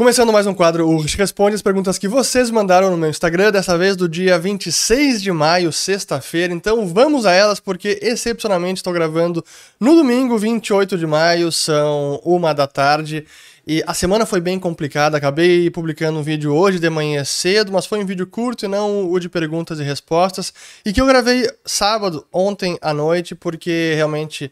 [0.00, 3.76] Começando mais um quadro, o responde as perguntas que vocês mandaram no meu Instagram, dessa
[3.76, 6.54] vez do dia 26 de maio, sexta-feira.
[6.54, 9.44] Então vamos a elas, porque excepcionalmente estou gravando
[9.78, 13.26] no domingo, 28 de maio, são uma da tarde.
[13.66, 17.84] E a semana foi bem complicada, acabei publicando um vídeo hoje de manhã cedo, mas
[17.84, 20.50] foi um vídeo curto e não o de perguntas e respostas,
[20.82, 24.50] e que eu gravei sábado, ontem à noite, porque realmente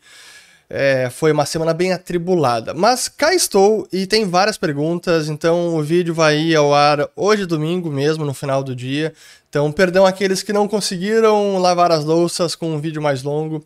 [0.70, 2.74] é, foi uma semana bem atribulada.
[2.74, 7.46] Mas cá estou e tem várias perguntas, então o vídeo vai ir ao ar hoje,
[7.46, 9.12] domingo mesmo, no final do dia.
[9.48, 13.64] Então, perdão aqueles que não conseguiram lavar as louças com um vídeo mais longo.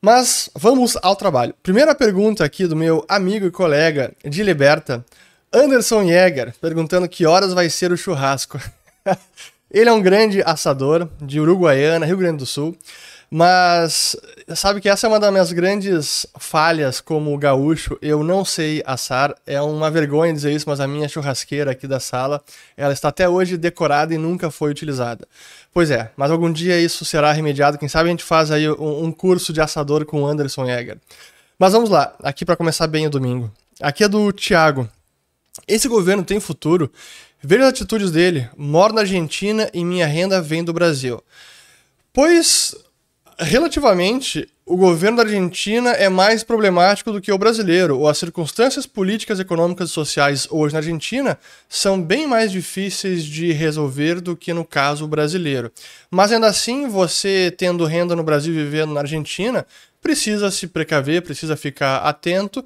[0.00, 1.54] Mas vamos ao trabalho.
[1.62, 5.04] Primeira pergunta aqui do meu amigo e colega de Liberta,
[5.52, 8.60] Anderson Jäger, perguntando que horas vai ser o churrasco.
[9.70, 12.76] Ele é um grande assador de Uruguaiana, Rio Grande do Sul.
[13.38, 14.16] Mas
[14.54, 17.98] sabe que essa é uma das minhas grandes falhas como gaúcho.
[18.00, 19.34] Eu não sei assar.
[19.46, 22.42] É uma vergonha dizer isso, mas a minha churrasqueira aqui da sala,
[22.78, 25.28] ela está até hoje decorada e nunca foi utilizada.
[25.70, 27.76] Pois é, mas algum dia isso será remediado.
[27.76, 30.96] Quem sabe a gente faz aí um, curso de assador com o Anderson Jäger.
[31.58, 33.52] Mas vamos lá, aqui para começar bem o domingo.
[33.82, 34.88] Aqui é do Thiago.
[35.68, 36.90] Esse governo tem futuro?
[37.42, 38.48] Veja as atitudes dele.
[38.56, 41.22] Moro na Argentina e minha renda vem do Brasil.
[42.14, 42.74] Pois
[43.38, 48.86] relativamente, o governo da Argentina é mais problemático do que o brasileiro, ou as circunstâncias
[48.86, 54.52] políticas, econômicas e sociais hoje na Argentina são bem mais difíceis de resolver do que
[54.52, 55.70] no caso brasileiro.
[56.10, 59.66] Mas ainda assim, você tendo renda no Brasil e vivendo na Argentina,
[60.00, 62.64] precisa se precaver, precisa ficar atento.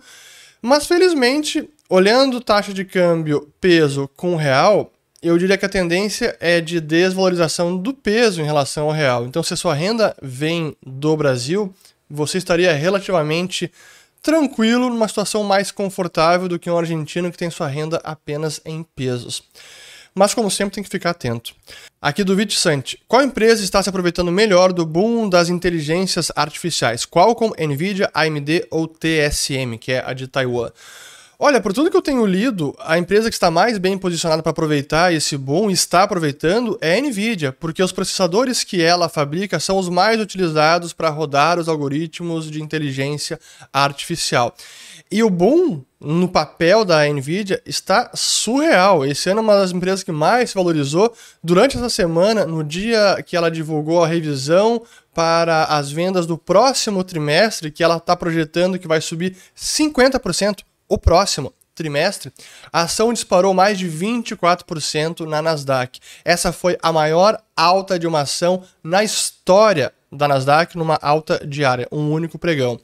[0.62, 6.60] Mas felizmente, olhando taxa de câmbio peso com real, eu diria que a tendência é
[6.60, 9.26] de desvalorização do peso em relação ao real.
[9.26, 11.74] Então, se a sua renda vem do Brasil,
[12.08, 13.70] você estaria relativamente
[14.22, 18.82] tranquilo, numa situação mais confortável do que um argentino que tem sua renda apenas em
[18.82, 19.42] pesos.
[20.14, 21.54] Mas, como sempre, tem que ficar atento.
[22.00, 22.98] Aqui do Vitsante.
[23.06, 27.04] Qual empresa está se aproveitando melhor do boom das inteligências artificiais?
[27.04, 30.70] Qualcomm, Nvidia, AMD ou TSM, que é a de Taiwan?
[31.42, 34.50] Olha, por tudo que eu tenho lido, a empresa que está mais bem posicionada para
[34.50, 39.78] aproveitar esse boom está aproveitando é a Nvidia, porque os processadores que ela fabrica são
[39.78, 43.40] os mais utilizados para rodar os algoritmos de inteligência
[43.72, 44.54] artificial.
[45.10, 49.06] E o boom no papel da Nvidia está surreal.
[49.06, 51.10] Esse ano é uma das empresas que mais se valorizou.
[51.42, 54.82] Durante essa semana, no dia que ela divulgou a revisão
[55.14, 60.58] para as vendas do próximo trimestre, que ela está projetando que vai subir 50%
[60.90, 62.30] o próximo trimestre,
[62.70, 66.00] a ação disparou mais de 24% na Nasdaq.
[66.24, 71.88] Essa foi a maior alta de uma ação na história da Nasdaq numa alta diária,
[71.92, 72.78] um único pregão.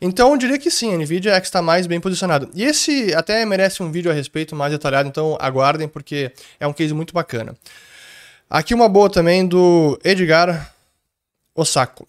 [0.00, 2.50] Então eu diria que sim, a Nvidia é que está mais bem posicionado.
[2.54, 6.30] E esse até merece um vídeo a respeito mais detalhado, então aguardem porque
[6.60, 7.56] é um case muito bacana.
[8.48, 10.72] Aqui uma boa também do Edgar
[11.54, 12.06] Osako.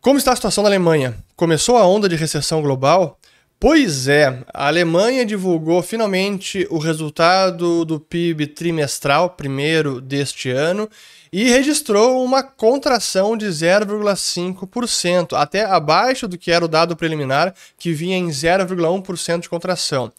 [0.00, 1.16] Como está a situação da Alemanha?
[1.34, 3.18] Começou a onda de recessão global?
[3.60, 10.88] Pois é, a Alemanha divulgou finalmente o resultado do PIB trimestral, primeiro deste ano,
[11.30, 17.92] e registrou uma contração de 0,5%, até abaixo do que era o dado preliminar, que
[17.92, 20.10] vinha em 0,1% de contração.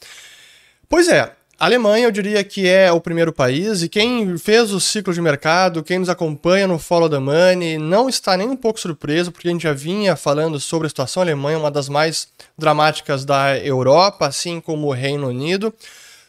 [0.87, 4.79] Pois é, a Alemanha, eu diria que é o primeiro país, e quem fez o
[4.79, 8.79] ciclo de mercado, quem nos acompanha no Follow the Money, não está nem um pouco
[8.79, 13.23] surpreso, porque a gente já vinha falando sobre a situação alemã, uma das mais dramáticas
[13.25, 15.71] da Europa, assim como o Reino Unido.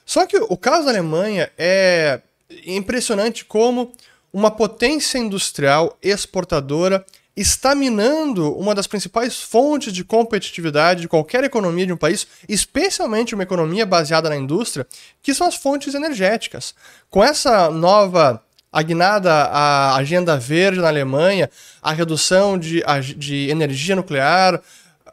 [0.04, 2.20] Só que o caso da Alemanha é
[2.66, 3.90] impressionante como
[4.30, 7.02] uma potência industrial exportadora
[7.36, 13.34] está minando uma das principais fontes de competitividade de qualquer economia de um país, especialmente
[13.34, 14.86] uma economia baseada na indústria,
[15.22, 16.74] que são as fontes energéticas.
[17.10, 21.50] Com essa nova agnada a agenda verde na Alemanha,
[21.82, 22.82] a redução de,
[23.16, 24.60] de energia nuclear,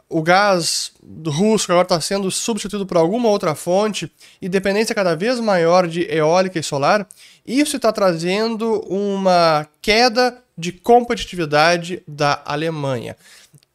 [0.09, 0.91] o gás
[1.28, 6.01] russo agora está sendo substituído por alguma outra fonte e dependência cada vez maior de
[6.12, 7.07] eólica e solar,
[7.45, 13.15] isso está trazendo uma queda de competitividade da Alemanha.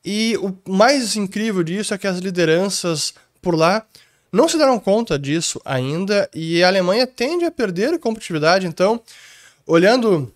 [0.05, 3.87] E o mais incrível disso é que as lideranças por lá
[4.31, 8.67] não se deram conta disso ainda e a Alemanha tende a perder competitividade.
[8.67, 9.01] Então,
[9.67, 10.31] olhando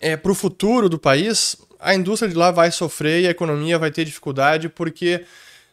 [0.00, 3.78] é, para o futuro do país, a indústria de lá vai sofrer e a economia
[3.78, 5.24] vai ter dificuldade, porque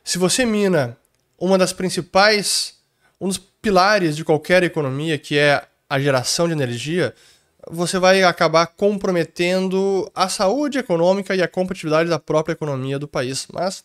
[0.03, 0.95] se você mina
[1.39, 2.75] uma das principais,
[3.19, 7.15] um dos pilares de qualquer economia, que é a geração de energia,
[7.69, 13.47] você vai acabar comprometendo a saúde econômica e a competitividade da própria economia do país.
[13.53, 13.83] Mas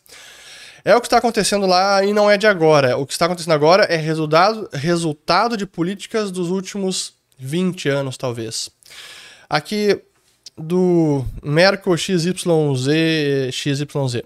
[0.83, 2.97] É o que está acontecendo lá e não é de agora.
[2.97, 8.69] O que está acontecendo agora é resultado, resultado de políticas dos últimos 20 anos, talvez.
[9.49, 10.01] Aqui
[10.57, 12.33] do Merco XYZ,
[13.51, 14.23] XYZ.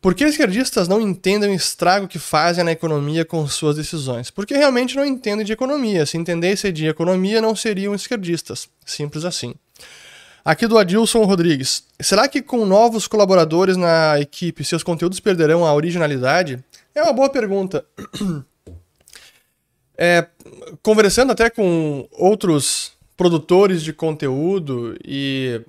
[0.00, 4.30] Por que esquerdistas não entendem o estrago que fazem na economia com suas decisões?
[4.30, 6.06] Porque realmente não entendem de economia.
[6.06, 8.66] Se entendessem de economia, não seriam esquerdistas.
[8.86, 9.54] Simples assim.
[10.42, 11.84] Aqui do Adilson Rodrigues.
[12.00, 16.64] Será que com novos colaboradores na equipe, seus conteúdos perderão a originalidade?
[16.94, 17.84] É uma boa pergunta.
[20.02, 20.26] É,
[20.82, 25.60] conversando até com outros produtores de conteúdo e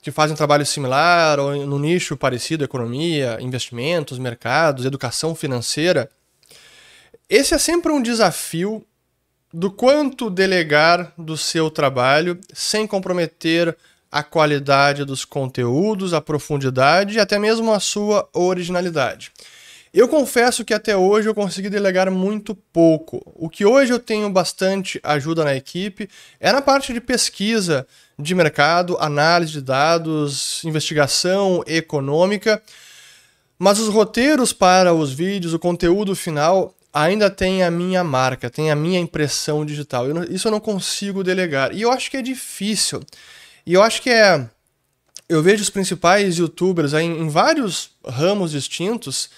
[0.00, 6.08] que fazem um trabalho similar ou no nicho parecido, economia, investimentos, mercados, educação financeira,
[7.28, 8.84] esse é sempre um desafio
[9.52, 13.76] do quanto delegar do seu trabalho sem comprometer
[14.10, 19.32] a qualidade dos conteúdos, a profundidade e até mesmo a sua originalidade.
[19.92, 23.22] Eu confesso que até hoje eu consegui delegar muito pouco.
[23.34, 26.08] O que hoje eu tenho bastante ajuda na equipe
[26.38, 27.86] é na parte de pesquisa
[28.18, 32.62] de mercado, análise de dados, investigação econômica.
[33.58, 38.70] Mas os roteiros para os vídeos, o conteúdo final, ainda tem a minha marca, tem
[38.70, 40.06] a minha impressão digital.
[40.06, 41.74] Eu não, isso eu não consigo delegar.
[41.74, 43.00] E eu acho que é difícil.
[43.64, 44.48] E eu acho que é.
[45.28, 49.28] Eu vejo os principais youtubers aí, em vários ramos distintos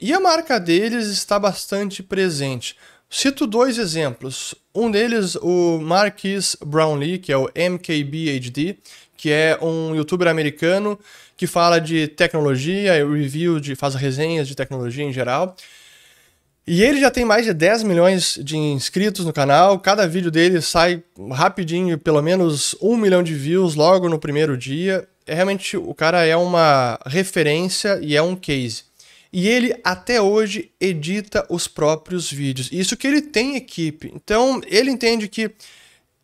[0.00, 2.76] e a marca deles está bastante presente.
[3.10, 4.54] Cito dois exemplos.
[4.74, 8.76] Um deles, o Marquis Brownlee, que é o MKBHD,
[9.16, 10.98] que é um youtuber americano
[11.36, 15.56] que fala de tecnologia, review, de, faz resenhas de tecnologia em geral.
[16.66, 19.78] E ele já tem mais de 10 milhões de inscritos no canal.
[19.78, 21.02] Cada vídeo dele sai
[21.32, 25.08] rapidinho, pelo menos um milhão de views logo no primeiro dia.
[25.26, 28.87] É, realmente, o cara é uma referência e é um case.
[29.38, 32.70] E ele até hoje edita os próprios vídeos.
[32.72, 34.10] Isso que ele tem equipe.
[34.12, 35.52] Então, ele entende que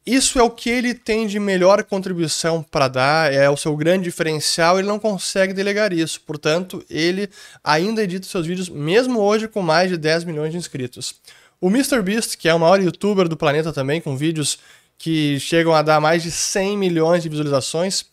[0.04, 4.02] isso é o que ele tem de melhor contribuição para dar, é o seu grande
[4.02, 6.20] diferencial, ele não consegue delegar isso.
[6.22, 7.30] Portanto, ele
[7.62, 11.14] ainda edita seus vídeos, mesmo hoje com mais de 10 milhões de inscritos.
[11.60, 14.58] O MrBeast, que é o maior youtuber do planeta também, com vídeos
[14.98, 18.06] que chegam a dar mais de 100 milhões de visualizações,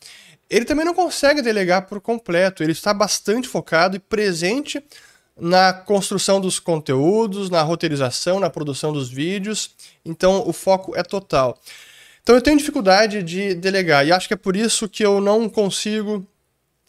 [0.52, 2.62] ele também não consegue delegar por completo.
[2.62, 4.84] Ele está bastante focado e presente
[5.40, 9.72] na construção dos conteúdos, na roteirização, na produção dos vídeos.
[10.04, 11.58] Então o foco é total.
[12.22, 15.48] Então eu tenho dificuldade de delegar e acho que é por isso que eu não
[15.48, 16.28] consigo,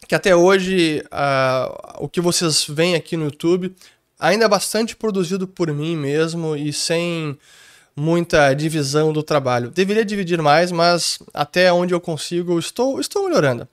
[0.09, 3.73] que até hoje uh, o que vocês veem aqui no YouTube
[4.19, 7.37] ainda é bastante produzido por mim mesmo e sem
[7.95, 9.69] muita divisão do trabalho.
[9.69, 13.67] Deveria dividir mais, mas até onde eu consigo estou, estou melhorando.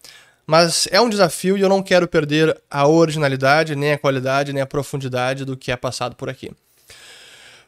[0.47, 4.63] Mas é um desafio e eu não quero perder a originalidade, nem a qualidade, nem
[4.63, 6.51] a profundidade do que é passado por aqui.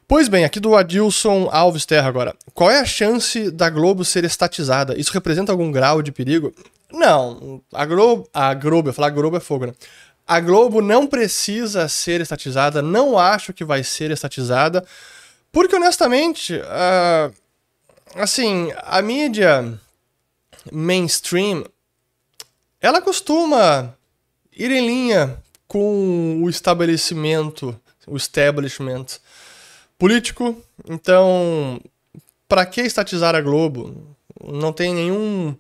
[0.09, 2.35] Pois bem, aqui do Adilson Alves Terra agora.
[2.53, 4.99] Qual é a chance da Globo ser estatizada?
[4.99, 6.53] Isso representa algum grau de perigo?
[6.93, 9.73] Não, a Globo, a Globo, eu falar Globo é fogo, né?
[10.27, 14.85] A Globo não precisa ser estatizada, não acho que vai ser estatizada,
[15.53, 17.33] porque honestamente, uh,
[18.17, 19.79] assim, a mídia
[20.73, 21.65] mainstream
[22.81, 23.97] ela costuma
[24.53, 29.07] ir em linha com o estabelecimento, o establishment
[29.97, 30.61] político.
[30.89, 31.81] Então,
[32.49, 34.17] para que estatizar a Globo?
[34.45, 35.57] Não tem nenhum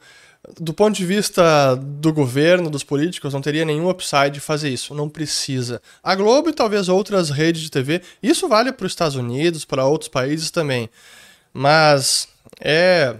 [0.58, 4.94] do ponto de vista do governo, dos políticos, não teria nenhum upside de fazer isso.
[4.94, 5.80] Não precisa.
[6.02, 9.86] A Globo e talvez outras redes de TV, isso vale para os Estados Unidos, para
[9.86, 10.90] outros países também.
[11.54, 12.28] Mas
[12.60, 13.14] é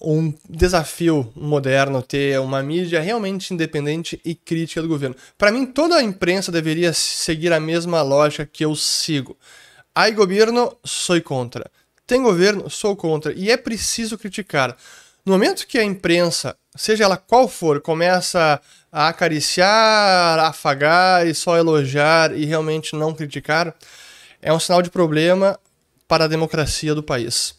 [0.00, 5.16] um desafio moderno ter uma mídia realmente independente e crítica do governo.
[5.38, 9.36] Para mim, toda a imprensa deveria seguir a mesma lógica que eu sigo.
[9.94, 11.70] Há governo, sou contra.
[12.06, 13.32] Tem governo, sou contra.
[13.32, 14.76] E é preciso criticar.
[15.24, 18.60] No momento que a imprensa, seja ela qual for, começa
[18.92, 23.74] a acariciar, a afagar e só elogiar e realmente não criticar,
[24.42, 25.58] é um sinal de problema
[26.06, 27.54] para a democracia do país.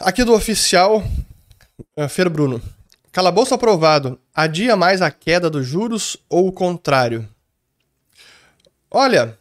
[0.00, 1.04] Aqui do oficial
[1.96, 2.60] é, Fer Bruno.
[3.12, 4.18] Calabouço aprovado.
[4.34, 7.26] Adia mais a queda dos juros ou o contrário?
[8.90, 9.38] Olha,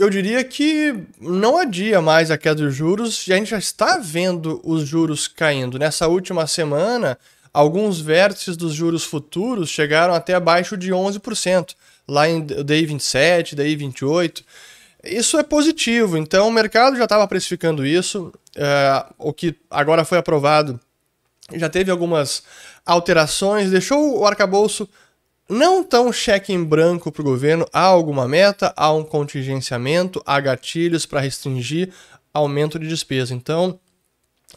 [0.00, 4.58] eu diria que não adia mais a queda dos juros, a gente já está vendo
[4.64, 5.78] os juros caindo.
[5.78, 7.18] Nessa última semana,
[7.52, 11.74] alguns vértices dos juros futuros chegaram até abaixo de 11%,
[12.08, 14.42] lá em DI 27, DI 28.
[15.04, 20.16] Isso é positivo, então o mercado já estava precificando isso, é, o que agora foi
[20.16, 20.80] aprovado
[21.58, 22.42] já teve algumas
[22.86, 24.88] alterações, deixou o arcabouço
[25.50, 30.40] não tão cheque em branco para o governo, há alguma meta, há um contingenciamento, há
[30.40, 31.92] gatilhos para restringir
[32.32, 33.34] aumento de despesa.
[33.34, 33.78] Então,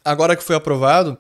[0.06, 1.18] agora que foi aprovado,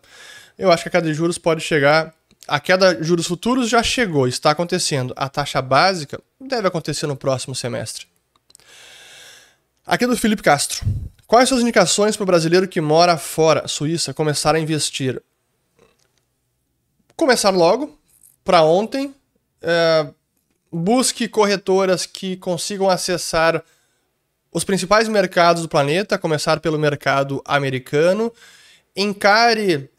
[0.57, 2.13] eu acho que a queda de juros pode chegar.
[2.47, 5.13] A queda de juros futuros já chegou, está acontecendo.
[5.17, 8.05] A taxa básica deve acontecer no próximo semestre.
[9.85, 10.85] Aqui do Felipe Castro.
[11.25, 15.21] Quais suas indicações para o brasileiro que mora fora, Suíça, começar a investir?
[17.15, 17.97] Começar logo,
[18.43, 19.15] para ontem.
[19.63, 20.07] É,
[20.71, 23.63] busque corretoras que consigam acessar
[24.51, 28.31] os principais mercados do planeta, começar pelo mercado americano.
[28.95, 29.89] Encare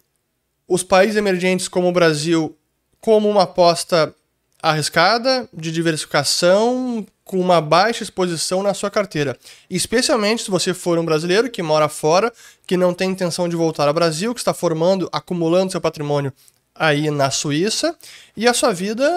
[0.69, 2.57] os países emergentes como o Brasil
[3.01, 4.15] como uma aposta
[4.63, 9.37] arriscada, de diversificação, com uma baixa exposição na sua carteira.
[9.69, 12.33] Especialmente se você for um brasileiro que mora fora,
[12.67, 16.33] que não tem intenção de voltar ao Brasil, que está formando, acumulando seu patrimônio
[16.75, 17.97] aí na Suíça
[18.37, 19.09] e a sua vida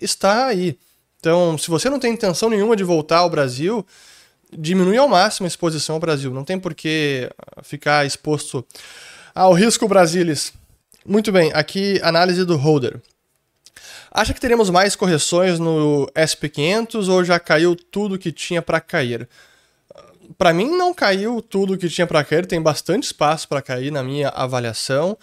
[0.00, 0.78] está aí.
[1.20, 3.86] Então, se você não tem intenção nenhuma de voltar ao Brasil,
[4.52, 6.32] diminui ao máximo a exposição ao Brasil.
[6.32, 7.30] Não tem por que
[7.62, 8.64] ficar exposto
[9.34, 10.52] ao risco Brasilis.
[11.06, 13.00] Muito bem, aqui análise do holder.
[14.10, 19.28] Acha que teremos mais correções no SP500 ou já caiu tudo que tinha para cair?
[20.38, 24.02] Para mim não caiu tudo que tinha para cair, tem bastante espaço para cair na
[24.02, 25.18] minha avaliação.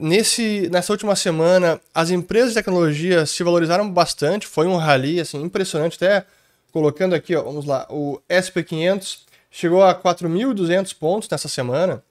[0.00, 5.42] Nesse, nessa última semana, as empresas de tecnologia se valorizaram bastante, foi um rally assim,
[5.42, 6.24] impressionante, até
[6.72, 12.02] colocando aqui, ó, vamos lá, o SP500 chegou a 4.200 pontos nessa semana,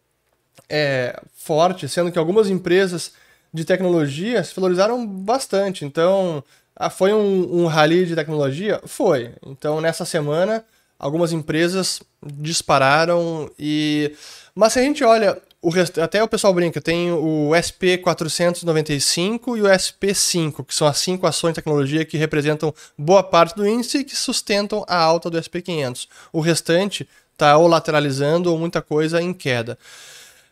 [0.69, 3.13] é forte, sendo que algumas empresas
[3.53, 5.85] de tecnologia se valorizaram bastante.
[5.85, 6.43] Então,
[6.75, 8.81] ah, foi um, um rally de tecnologia?
[8.85, 9.33] Foi.
[9.45, 10.63] Então, nessa semana,
[10.99, 14.13] algumas empresas dispararam e...
[14.53, 15.97] Mas se a gente olha o rest...
[15.97, 21.51] até o pessoal brinca, tem o SP495 e o SP5, que são as cinco ações
[21.51, 26.07] de tecnologia que representam boa parte do índice e que sustentam a alta do SP500.
[26.31, 29.77] O restante está ou lateralizando ou muita coisa em queda.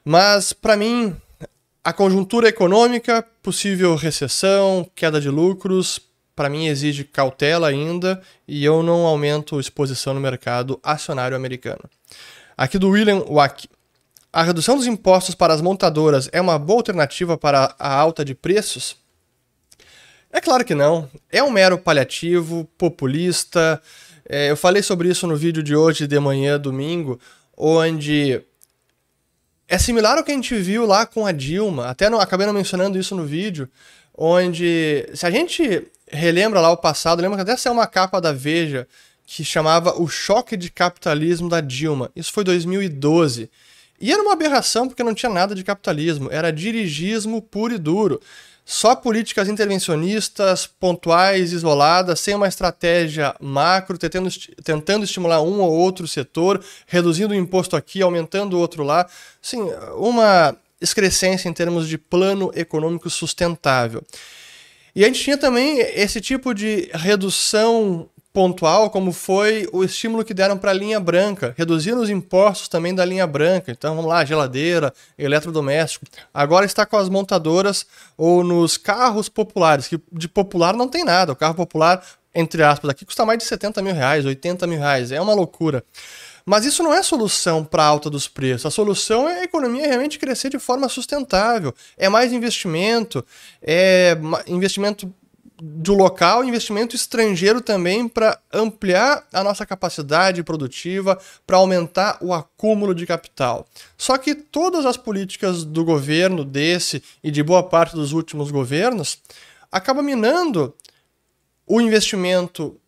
[0.04, 1.16] Mas, para mim,
[1.82, 5.98] a conjuntura econômica, possível recessão, queda de lucros,
[6.36, 11.90] para mim exige cautela ainda e eu não aumento exposição no mercado acionário americano.
[12.58, 13.70] Aqui do William Wack.
[14.36, 18.36] A redução dos impostos para as montadoras é uma boa alternativa para a alta de
[18.36, 18.98] preços?
[20.30, 21.10] É claro que não.
[21.32, 23.82] É um mero paliativo, populista.
[24.28, 27.18] É, eu falei sobre isso no vídeo de hoje, de manhã, domingo,
[27.56, 28.42] onde
[29.70, 31.88] é similar ao que a gente viu lá com a Dilma.
[31.88, 33.70] Até não, acabei não mencionando isso no vídeo,
[34.14, 38.34] onde se a gente relembra lá o passado, lembra que até saiu uma capa da
[38.34, 38.86] Veja
[39.26, 42.12] que chamava O Choque de Capitalismo da Dilma.
[42.14, 43.50] Isso foi 2012.
[44.00, 48.22] E era uma aberração porque não tinha nada de capitalismo, era dirigismo puro e duro.
[48.68, 54.30] Só políticas intervencionistas, pontuais, isoladas, sem uma estratégia macro, tentando,
[54.64, 59.08] tentando estimular um ou outro setor, reduzindo o imposto aqui, aumentando o outro lá.
[59.40, 64.04] Sim, uma excrescência em termos de plano econômico sustentável.
[64.96, 70.34] E a gente tinha também esse tipo de redução pontual, como foi o estímulo que
[70.34, 73.72] deram para a linha branca, reduziram os impostos também da linha branca.
[73.72, 76.06] Então vamos lá, geladeira, eletrodoméstico.
[76.34, 77.86] Agora está com as montadoras
[78.18, 81.32] ou nos carros populares, que de popular não tem nada.
[81.32, 85.14] O carro popular, entre aspas, aqui custa mais de 70 mil reais, 80 mil reais.
[85.14, 85.82] É uma loucura.
[86.46, 88.66] Mas isso não é solução para a alta dos preços.
[88.66, 91.74] A solução é a economia realmente crescer de forma sustentável.
[91.98, 93.26] É mais investimento,
[93.62, 95.12] é investimento
[95.58, 102.94] do local, investimento estrangeiro também para ampliar a nossa capacidade produtiva, para aumentar o acúmulo
[102.94, 103.66] de capital.
[103.98, 109.20] Só que todas as políticas do governo desse e de boa parte dos últimos governos
[109.72, 110.74] acabam minando
[111.66, 112.80] o investimento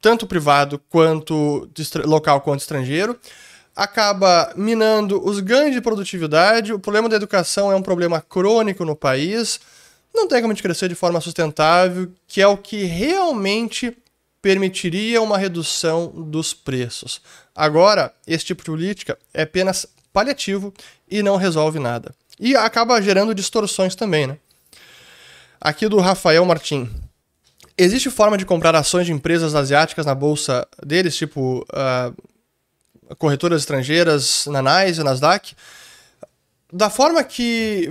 [0.00, 1.68] tanto privado quanto
[2.04, 3.18] local quanto estrangeiro,
[3.74, 6.72] acaba minando os ganhos de produtividade.
[6.72, 9.60] O problema da educação é um problema crônico no país
[10.18, 13.96] não tem como crescer de forma sustentável, que é o que realmente
[14.40, 17.20] permitiria uma redução dos preços.
[17.54, 20.72] Agora, esse tipo de política é apenas paliativo
[21.10, 22.14] e não resolve nada.
[22.38, 24.38] E acaba gerando distorções também, né?
[25.60, 26.88] Aqui do Rafael Martim.
[27.76, 34.46] Existe forma de comprar ações de empresas asiáticas na bolsa deles, tipo uh, corretoras estrangeiras
[34.46, 35.54] na NYSE, Nasdaq?
[36.72, 37.90] Da forma que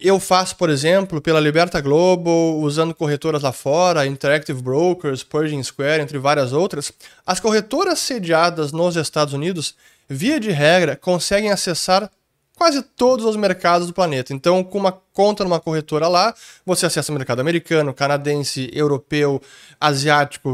[0.00, 6.02] eu faço, por exemplo, pela Liberta Global, usando corretoras lá fora, Interactive Brokers, Pershing Square,
[6.02, 6.92] entre várias outras,
[7.26, 9.74] as corretoras sediadas nos Estados Unidos,
[10.08, 12.10] via de regra, conseguem acessar
[12.56, 14.32] quase todos os mercados do planeta.
[14.32, 19.40] Então, com uma conta numa corretora lá, você acessa o mercado americano, canadense, europeu,
[19.80, 20.50] asiático,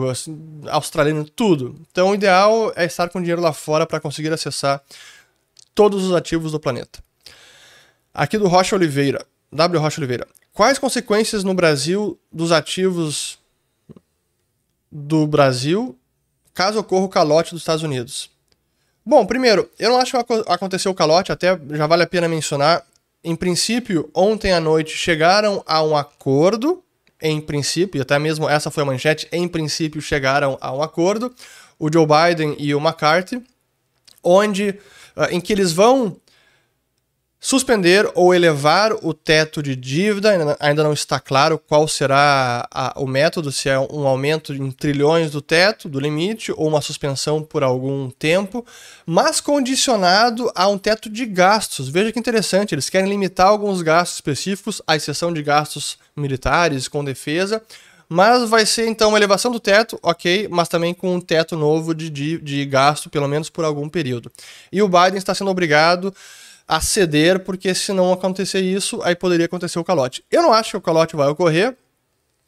[0.69, 1.81] australiano, tudo.
[1.90, 4.83] Então, o ideal é estar com dinheiro lá fora para conseguir acessar
[5.75, 7.00] todos os ativos do planeta.
[8.12, 9.81] Aqui do Rocha Oliveira, W.
[9.81, 10.26] Rocha Oliveira.
[10.52, 13.38] Quais consequências no Brasil dos ativos
[14.90, 15.97] do Brasil
[16.52, 18.31] caso ocorra o calote dos Estados Unidos?
[19.07, 22.85] Bom, primeiro, eu não acho que aconteceu o calote, até já vale a pena mencionar.
[23.23, 26.83] Em princípio, ontem à noite chegaram a um acordo,
[27.21, 31.35] em princípio, até mesmo essa foi a manchete, em princípio chegaram a um acordo,
[31.79, 33.43] o Joe Biden e o McCarthy,
[34.23, 34.71] onde
[35.17, 36.17] uh, em que eles vão
[37.42, 43.06] Suspender ou elevar o teto de dívida, ainda não está claro qual será a, o
[43.06, 47.62] método, se é um aumento em trilhões do teto, do limite, ou uma suspensão por
[47.62, 48.62] algum tempo,
[49.06, 51.88] mas condicionado a um teto de gastos.
[51.88, 57.02] Veja que interessante, eles querem limitar alguns gastos específicos, à exceção de gastos militares com
[57.02, 57.62] defesa,
[58.06, 61.94] mas vai ser então uma elevação do teto, ok, mas também com um teto novo
[61.94, 64.30] de, de, de gasto, pelo menos por algum período.
[64.70, 66.12] E o Biden está sendo obrigado
[66.70, 70.24] a ceder, porque se não acontecer isso, aí poderia acontecer o calote.
[70.30, 71.76] Eu não acho que o calote vai ocorrer.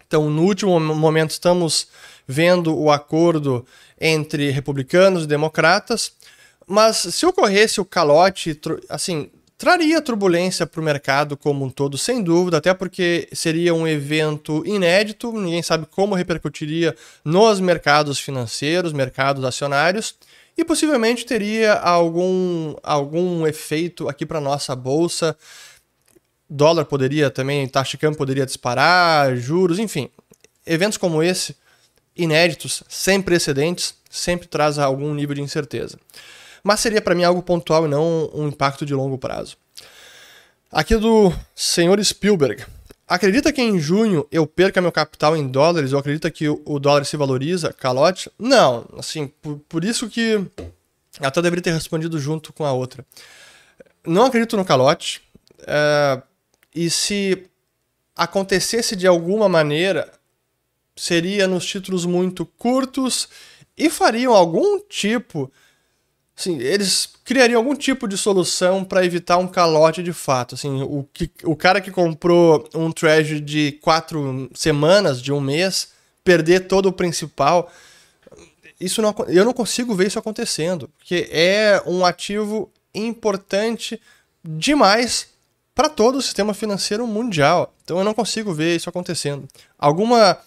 [0.06, 1.88] Então, no último momento, estamos
[2.24, 3.66] vendo o acordo
[4.00, 6.12] entre republicanos e democratas.
[6.68, 8.56] Mas se ocorresse o calote,
[8.88, 13.88] assim, traria turbulência para o mercado como um todo, sem dúvida, até porque seria um
[13.88, 20.14] evento inédito, ninguém sabe como repercutiria nos mercados financeiros, mercados acionários
[20.56, 25.36] e possivelmente teria algum, algum efeito aqui para nossa bolsa.
[26.48, 30.10] Dólar poderia também, taxa de câmbio poderia disparar, juros, enfim.
[30.66, 31.56] Eventos como esse,
[32.14, 35.98] inéditos, sem precedentes, sempre traz algum nível de incerteza.
[36.62, 39.56] Mas seria para mim algo pontual e não um impacto de longo prazo.
[40.70, 42.64] Aqui do senhor Spielberg.
[43.06, 47.04] Acredita que em junho eu perca meu capital em dólares ou acredita que o dólar
[47.04, 47.72] se valoriza?
[47.72, 48.30] Calote?
[48.38, 50.40] Não, assim, por, por isso que
[51.20, 53.04] até deveria ter respondido junto com a outra.
[54.06, 55.22] Não acredito no calote.
[55.66, 56.22] É,
[56.74, 57.46] e se
[58.16, 60.10] acontecesse de alguma maneira,
[60.96, 63.28] seria nos títulos muito curtos
[63.76, 65.50] e fariam algum tipo
[66.36, 70.54] Assim, eles criariam algum tipo de solução para evitar um calote de fato.
[70.54, 75.88] Assim, o, que, o cara que comprou um treasury de quatro semanas, de um mês,
[76.24, 77.70] perder todo o principal.
[78.80, 84.00] Isso não, eu não consigo ver isso acontecendo, porque é um ativo importante
[84.44, 85.28] demais
[85.74, 87.74] para todo o sistema financeiro mundial.
[87.84, 89.48] Então eu não consigo ver isso acontecendo.
[89.78, 90.38] Alguma,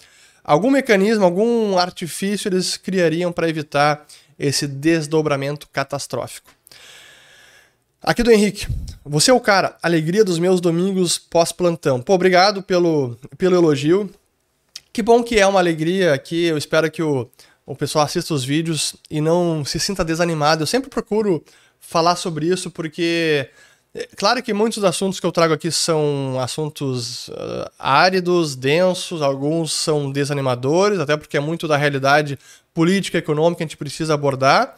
[0.43, 4.05] algum mecanismo, algum artifício eles criariam para evitar
[4.37, 6.49] esse desdobramento catastrófico.
[8.01, 8.67] Aqui do Henrique.
[9.03, 12.01] Você é o cara, alegria dos meus domingos pós-plantão.
[12.01, 14.09] Pô, obrigado pelo, pelo elogio.
[14.93, 16.45] Que bom que é uma alegria aqui.
[16.45, 17.27] Eu espero que o,
[17.65, 20.63] o pessoal assista os vídeos e não se sinta desanimado.
[20.63, 21.43] Eu sempre procuro
[21.79, 23.49] falar sobre isso porque
[24.17, 30.11] Claro que muitos assuntos que eu trago aqui são assuntos uh, áridos, densos, alguns são
[30.11, 32.37] desanimadores, até porque é muito da realidade
[32.73, 34.75] política, econômica que a gente precisa abordar.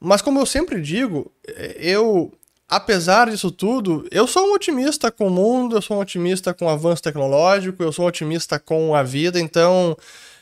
[0.00, 1.30] Mas como eu sempre digo,
[1.76, 2.32] eu,
[2.68, 6.64] apesar disso tudo, eu sou um otimista com o mundo, eu sou um otimista com
[6.64, 9.96] o avanço tecnológico, eu sou um otimista com a vida, então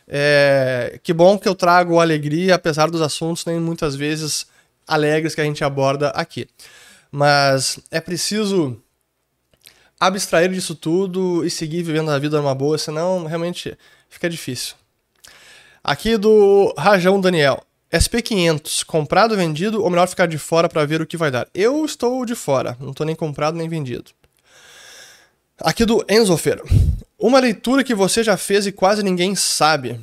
[0.07, 4.47] é, que bom que eu trago alegria, apesar dos assuntos nem muitas vezes
[4.87, 6.49] alegres que a gente aborda aqui.
[7.13, 8.81] Mas é preciso
[10.01, 13.77] abstrair disso tudo e seguir vivendo a vida numa boa, senão realmente
[14.09, 14.75] fica difícil.
[15.85, 17.63] Aqui do Rajão Daniel.
[17.93, 21.47] SP500, comprado, vendido ou melhor ficar de fora para ver o que vai dar?
[21.53, 24.11] Eu estou de fora, não estou nem comprado nem vendido.
[25.61, 26.63] Aqui do Enzofer.
[27.19, 30.01] Uma leitura que você já fez e quase ninguém sabe.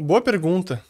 [0.00, 0.84] Boa pergunta.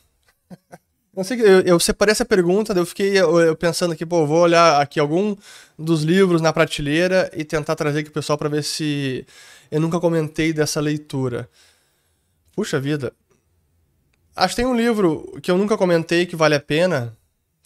[1.17, 4.41] Não sei, eu, eu separei essa pergunta, eu fiquei eu, eu pensando aqui, pô, vou
[4.41, 5.35] olhar aqui algum
[5.79, 9.27] dos livros na prateleira e tentar trazer aqui o pessoal para ver se
[9.71, 11.49] eu nunca comentei dessa leitura.
[12.55, 13.15] Puxa vida.
[14.35, 17.17] Acho que tem um livro que eu nunca comentei que vale a pena,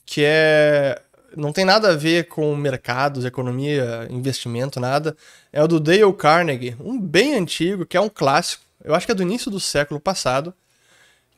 [0.06, 1.02] que é.
[1.36, 5.16] Não tem nada a ver com mercados, economia, investimento, nada.
[5.52, 8.64] É o do Dale Carnegie, um bem antigo, que é um clássico.
[8.84, 10.54] Eu acho que é do início do século passado,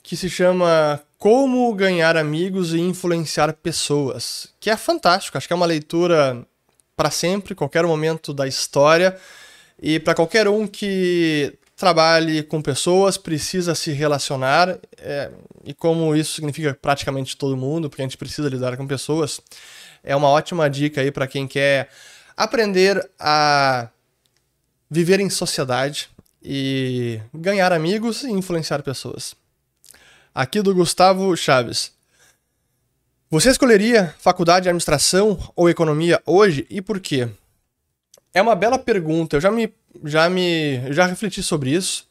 [0.03, 5.39] que se chama Como Ganhar Amigos e Influenciar Pessoas, que é fantástico.
[5.39, 6.45] Acho que é uma leitura
[6.97, 9.17] para sempre, qualquer momento da história.
[9.81, 15.31] E para qualquer um que trabalhe com pessoas, precisa se relacionar, é,
[15.65, 19.41] e como isso significa praticamente todo mundo, porque a gente precisa lidar com pessoas,
[20.03, 21.89] é uma ótima dica aí para quem quer
[22.37, 23.89] aprender a
[24.91, 26.11] viver em sociedade
[26.43, 29.41] e ganhar amigos e influenciar pessoas.
[30.35, 31.93] Aqui do Gustavo Chaves.
[33.29, 37.29] Você escolheria faculdade de administração ou economia hoje e por quê?
[38.33, 39.37] É uma bela pergunta.
[39.37, 39.71] Eu já me
[40.03, 42.09] já me já refleti sobre isso.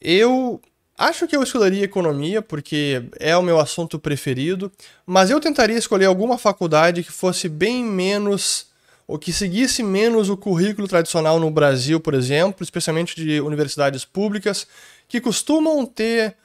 [0.00, 0.58] Eu
[0.96, 4.72] acho que eu escolheria economia porque é o meu assunto preferido,
[5.04, 8.68] mas eu tentaria escolher alguma faculdade que fosse bem menos
[9.06, 14.66] ou que seguisse menos o currículo tradicional no Brasil, por exemplo, especialmente de universidades públicas,
[15.06, 16.36] que costumam ter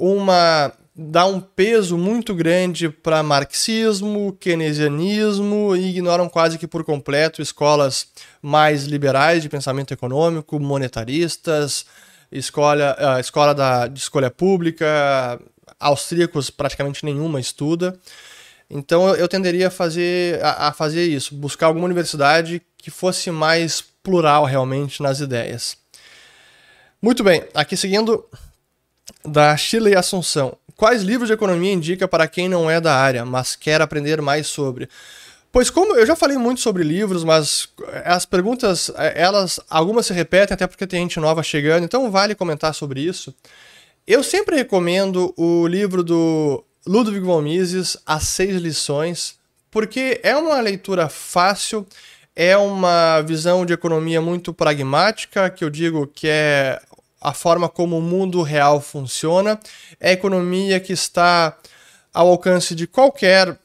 [0.00, 7.40] uma dar um peso muito grande para marxismo, keynesianismo e ignoram quase que por completo
[7.40, 8.08] escolas
[8.42, 11.86] mais liberais de pensamento econômico, monetaristas,
[12.30, 15.40] escola, escola da, de escolha pública,
[15.78, 17.98] austríacos praticamente nenhuma estuda.
[18.68, 23.30] Então eu, eu tenderia a fazer, a, a fazer isso, buscar alguma universidade que fosse
[23.30, 25.76] mais plural realmente nas ideias.
[27.00, 28.24] Muito bem, aqui seguindo
[29.24, 30.56] da Chile Assunção.
[30.76, 34.46] Quais livros de economia indica para quem não é da área, mas quer aprender mais
[34.46, 34.88] sobre?
[35.52, 37.68] Pois como eu já falei muito sobre livros, mas
[38.04, 42.72] as perguntas, elas algumas se repetem até porque tem gente nova chegando, então vale comentar
[42.72, 43.34] sobre isso.
[44.06, 49.34] Eu sempre recomendo o livro do Ludwig von Mises, As Seis Lições,
[49.70, 51.86] porque é uma leitura fácil,
[52.34, 56.80] é uma visão de economia muito pragmática, que eu digo que é
[57.20, 59.60] a forma como o mundo real funciona,
[59.98, 61.56] é economia que está
[62.12, 63.58] ao alcance de qualquer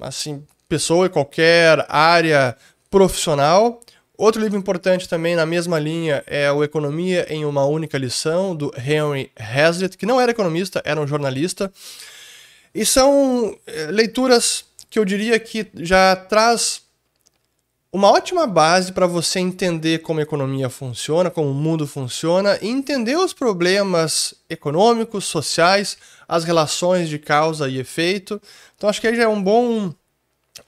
[0.00, 2.56] assim pessoa, qualquer área
[2.90, 3.80] profissional.
[4.16, 8.70] Outro livro importante também na mesma linha é o Economia em uma Única Lição, do
[8.76, 11.72] Henry Hazlitt, que não era economista, era um jornalista.
[12.74, 16.82] E são eh, leituras que eu diria que já traz
[17.92, 22.68] uma ótima base para você entender como a economia funciona, como o mundo funciona e
[22.68, 25.98] entender os problemas econômicos, sociais,
[26.28, 28.40] as relações de causa e efeito.
[28.76, 29.92] Então acho que aí já é um bom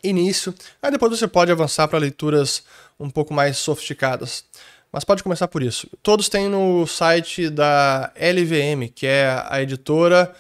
[0.02, 0.52] início.
[0.82, 2.64] Aí depois você pode avançar para leituras
[2.98, 4.44] um pouco mais sofisticadas.
[4.90, 5.88] Mas pode começar por isso.
[6.02, 10.34] Todos têm no site da LVM, que é a editora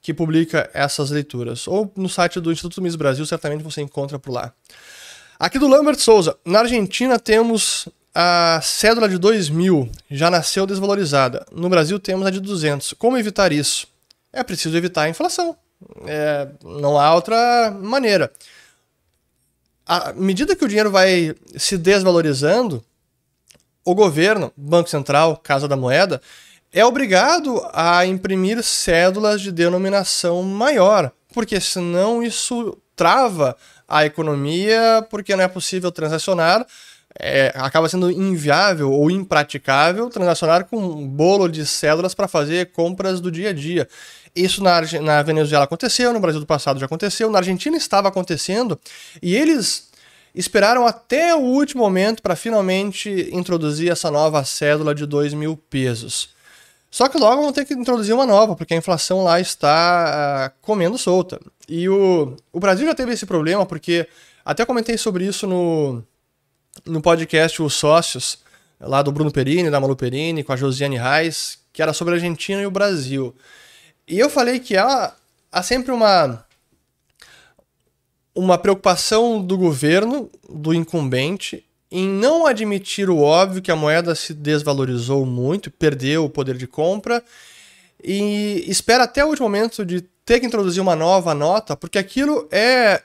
[0.00, 1.68] que publica essas leituras.
[1.68, 4.52] Ou no site do Instituto Miss Brasil, certamente você encontra por lá.
[5.38, 6.36] Aqui do Lambert Souza.
[6.44, 11.46] Na Argentina temos a cédula de 2000, já nasceu desvalorizada.
[11.50, 12.94] No Brasil temos a de 200.
[12.94, 13.86] Como evitar isso?
[14.32, 15.56] É preciso evitar a inflação.
[16.06, 18.32] É, não há outra maneira.
[19.86, 22.84] À medida que o dinheiro vai se desvalorizando,
[23.84, 26.20] o governo, Banco Central, Casa da Moeda,
[26.72, 33.56] é obrigado a imprimir cédulas de denominação maior, porque senão isso trava
[33.92, 36.66] a economia, porque não é possível transacionar,
[37.20, 43.20] é, acaba sendo inviável ou impraticável transacionar com um bolo de cédulas para fazer compras
[43.20, 43.86] do dia a dia.
[44.34, 48.80] Isso na, na Venezuela aconteceu, no Brasil do passado já aconteceu, na Argentina estava acontecendo,
[49.20, 49.90] e eles
[50.34, 56.30] esperaram até o último momento para finalmente introduzir essa nova cédula de 2 mil pesos.
[56.92, 60.58] Só que logo vão ter que introduzir uma nova, porque a inflação lá está uh,
[60.60, 61.40] comendo solta.
[61.66, 64.06] E o, o Brasil já teve esse problema, porque
[64.44, 66.04] até comentei sobre isso no,
[66.84, 68.40] no podcast Os Sócios,
[68.78, 72.16] lá do Bruno Perini, da Malu Perini, com a Josiane Reis, que era sobre a
[72.18, 73.34] Argentina e o Brasil.
[74.06, 75.14] E eu falei que há,
[75.50, 76.44] há sempre uma,
[78.34, 84.32] uma preocupação do governo, do incumbente, em não admitir o óbvio que a moeda se
[84.32, 87.22] desvalorizou muito, perdeu o poder de compra,
[88.02, 92.48] e espera até o último momento de ter que introduzir uma nova nota, porque aquilo
[92.50, 93.02] é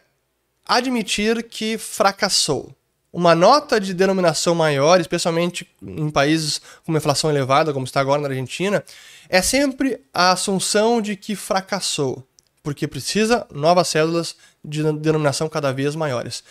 [0.66, 2.74] admitir que fracassou.
[3.12, 8.22] Uma nota de denominação maior, especialmente em países com uma inflação elevada, como está agora
[8.22, 8.84] na Argentina,
[9.28, 12.24] é sempre a assunção de que fracassou,
[12.64, 16.42] porque precisa novas cédulas de denominação cada vez maiores.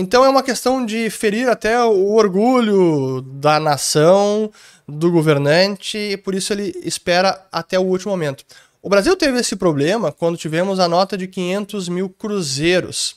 [0.00, 4.48] Então é uma questão de ferir até o orgulho da nação,
[4.86, 8.44] do governante, e por isso ele espera até o último momento.
[8.80, 13.16] O Brasil teve esse problema quando tivemos a nota de 500 mil cruzeiros,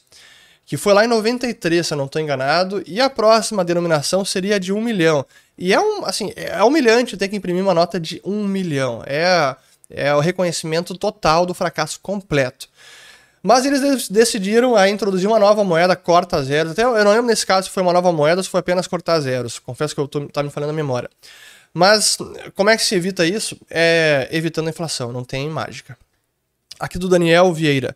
[0.66, 4.60] que foi lá em 93, se eu não estou enganado, e a próxima denominação seria
[4.60, 5.24] de um milhão.
[5.60, 9.04] E é um, assim, é humilhante ter que imprimir uma nota de um milhão.
[9.06, 9.56] É,
[9.88, 12.71] é o reconhecimento total do fracasso completo.
[13.44, 16.74] Mas eles decidiram a introduzir uma nova moeda corta zeros.
[16.74, 18.86] Até eu não lembro nesse caso se foi uma nova moeda ou se foi apenas
[18.86, 19.58] cortar zeros.
[19.58, 21.10] Confesso que eu estou tá me falando a memória.
[21.74, 22.18] Mas
[22.56, 23.58] como é que se evita isso?
[23.70, 25.98] É evitando a inflação, não tem mágica.
[26.80, 27.96] Aqui do Daniel Vieira.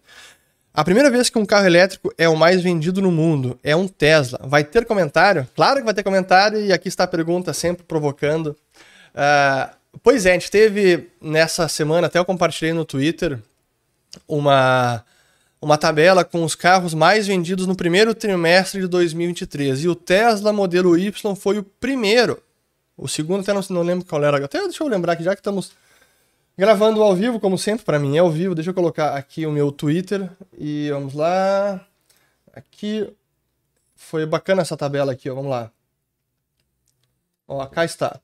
[0.73, 3.87] A primeira vez que um carro elétrico é o mais vendido no mundo é um
[3.87, 4.39] Tesla.
[4.43, 5.47] Vai ter comentário?
[5.55, 8.47] Claro que vai ter comentário e aqui está a pergunta sempre provocando.
[8.47, 13.39] Uh, pois é, a gente teve nessa semana, até eu compartilhei no Twitter,
[14.27, 15.01] uma,
[15.65, 19.83] uma tabela com os carros mais vendidos no primeiro trimestre de 2023.
[19.83, 22.39] E o Tesla modelo Y foi o primeiro.
[22.95, 24.45] O segundo até não, não lembro qual era.
[24.45, 25.71] Até deixa eu lembrar aqui, já que estamos
[26.55, 28.53] gravando ao vivo, como sempre, para mim é ao vivo.
[28.53, 31.83] Deixa eu colocar aqui o meu Twitter e vamos lá.
[32.53, 33.11] Aqui
[33.95, 35.33] foi bacana essa tabela aqui, ó.
[35.33, 35.71] Vamos lá.
[37.47, 38.19] Ó, cá está.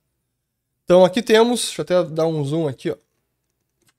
[0.83, 2.97] Então aqui temos, deixa eu até dar um zoom aqui, ó.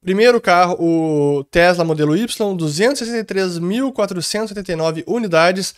[0.03, 5.77] Primeiro carro, o Tesla modelo Y, 263.479 unidades.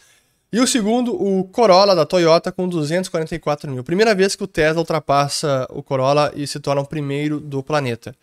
[0.51, 3.85] E o segundo, o Corolla da Toyota, com 244 mil.
[3.85, 8.17] Primeira vez que o Tesla ultrapassa o Corolla e se torna o primeiro do planeta.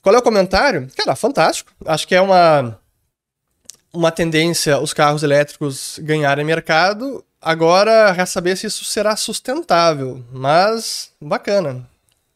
[0.00, 0.88] Qual é o comentário?
[0.96, 1.70] Cara, fantástico.
[1.86, 2.76] Acho que é uma,
[3.92, 7.24] uma tendência os carros elétricos ganharem mercado.
[7.40, 10.24] Agora, resta saber se isso será sustentável.
[10.32, 11.88] Mas, bacana.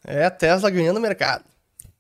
[0.07, 1.43] É a Tesla ganhando mercado.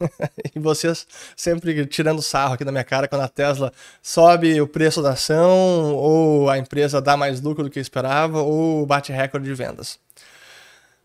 [0.55, 1.07] e vocês
[1.37, 5.95] sempre tirando sarro aqui da minha cara quando a Tesla sobe o preço da ação,
[5.95, 9.99] ou a empresa dá mais lucro do que esperava, ou bate recorde de vendas.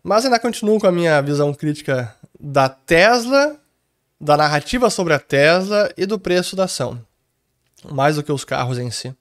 [0.02, 3.56] Mas ainda continuo com a minha visão crítica da Tesla,
[4.20, 7.00] da narrativa sobre a Tesla e do preço da ação,
[7.90, 9.14] mais do que os carros em si.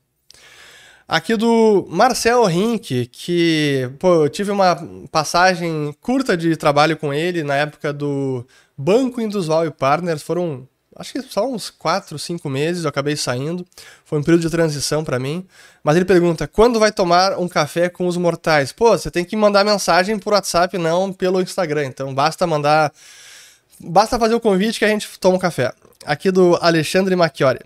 [1.12, 4.78] Aqui do Marcel Rink, que pô, eu tive uma
[5.12, 8.48] passagem curta de trabalho com ele na época do
[8.82, 13.66] Banco Industrial e Partners foram, acho que só uns 4, 5 meses, eu acabei saindo.
[14.04, 15.46] Foi um período de transição para mim.
[15.84, 18.72] Mas ele pergunta: quando vai tomar um café com os mortais?
[18.72, 21.86] Pô, você tem que mandar mensagem por WhatsApp, não pelo Instagram.
[21.86, 22.92] Então basta mandar.
[23.80, 25.72] Basta fazer o convite que a gente toma um café.
[26.04, 27.60] Aqui do Alexandre Macchiori.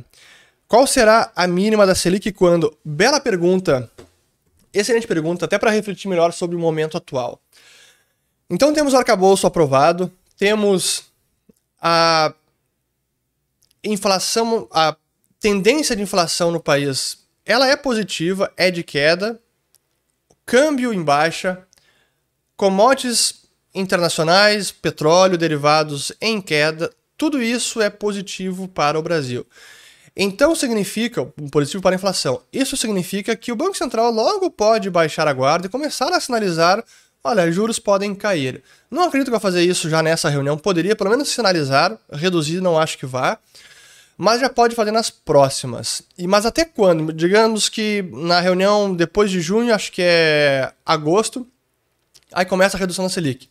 [0.68, 2.76] Qual será a mínima da Selic quando?
[2.84, 3.90] Bela pergunta.
[4.74, 7.40] Excelente pergunta, até para refletir melhor sobre o momento atual.
[8.50, 11.04] Então temos o arcabouço aprovado, temos
[11.82, 12.34] a
[13.84, 14.96] inflação, a
[15.40, 19.40] tendência de inflação no país, ela é positiva, é de queda,
[20.46, 21.66] câmbio em baixa,
[22.58, 29.46] commodities internacionais, petróleo, derivados em queda, tudo isso é positivo para o Brasil.
[30.16, 35.28] Então significa, positivo para a inflação, isso significa que o Banco Central logo pode baixar
[35.28, 36.84] a guarda e começar a sinalizar
[37.26, 38.62] olha, juros podem cair.
[38.90, 42.78] Não acredito que vai fazer isso já nessa reunião, poderia pelo menos sinalizar, reduzir não
[42.78, 43.40] acho que vá,
[44.16, 46.04] mas já pode fazer nas próximas.
[46.16, 47.12] E Mas até quando?
[47.12, 51.48] Digamos que na reunião depois de junho, acho que é agosto,
[52.32, 53.50] aí começa a redução da Selic.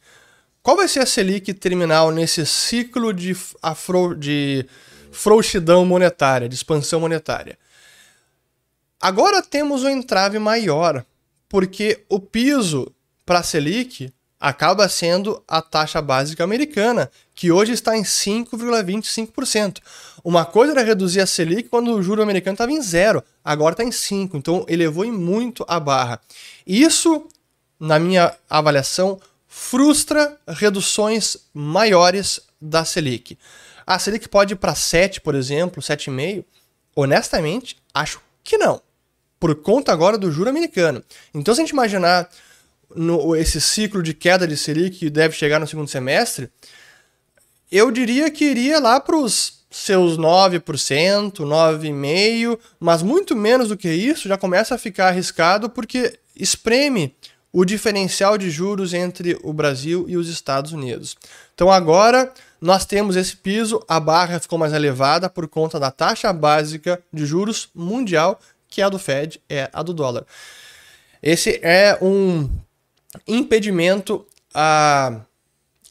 [0.63, 4.65] Qual vai ser a Selic terminal nesse ciclo de, afro, de
[5.11, 7.59] frouxidão monetária, de expansão monetária?
[9.01, 11.05] Agora temos um entrave maior,
[11.49, 12.93] porque o piso
[13.25, 19.79] para a Selic acaba sendo a taxa básica americana, que hoje está em 5,25%.
[20.23, 23.85] Uma coisa era reduzir a Selic quando o juro americano estava em zero, agora está
[23.85, 26.21] em 5%, então elevou em muito a barra.
[26.67, 27.27] Isso,
[27.81, 33.39] na minha avaliação, frustra reduções maiores da Selic.
[33.87, 36.45] A Selic pode ir para 7, por exemplo, 7,5%.
[36.97, 38.81] Honestamente, acho que não.
[39.41, 41.03] Por conta agora do juro americano.
[41.33, 42.29] Então, se a gente imaginar
[42.94, 46.50] no, esse ciclo de queda de Selic que deve chegar no segundo semestre,
[47.70, 50.61] eu diria que iria lá para os seus 9%,
[51.33, 57.14] 9,5%, mas muito menos do que isso já começa a ficar arriscado porque espreme
[57.52, 61.16] o diferencial de juros entre o Brasil e os Estados Unidos.
[61.54, 66.33] Então agora nós temos esse piso, a barra ficou mais elevada por conta da taxa
[66.33, 70.24] básica de juros mundial, que é a do Fed, é a do dólar.
[71.22, 72.50] Esse é um
[73.27, 75.20] impedimento a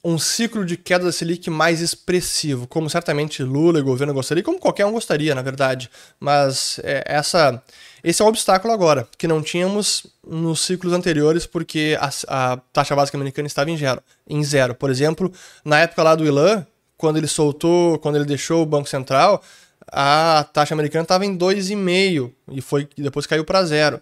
[0.03, 4.43] um ciclo de queda da Selic mais expressivo, como certamente Lula e o governo gostaria,
[4.43, 5.89] como qualquer um gostaria, na verdade.
[6.19, 7.63] Mas é, essa,
[8.03, 12.95] esse é um obstáculo agora, que não tínhamos nos ciclos anteriores, porque a, a taxa
[12.95, 14.75] básica americana estava em zero, em zero.
[14.75, 15.31] Por exemplo,
[15.63, 19.41] na época lá do Ilan, quando ele soltou, quando ele deixou o Banco Central,
[19.87, 24.01] a taxa americana estava em 2,5 e foi depois caiu para zero.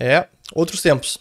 [0.00, 1.18] É, outros tempos.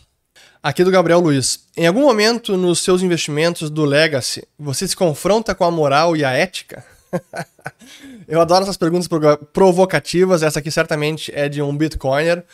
[0.63, 1.65] Aqui do Gabriel Luiz.
[1.75, 6.23] Em algum momento nos seus investimentos do Legacy, você se confronta com a moral e
[6.23, 6.85] a ética?
[8.27, 9.07] Eu adoro essas perguntas
[9.51, 10.43] provocativas.
[10.43, 12.45] Essa aqui certamente é de um Bitcoiner.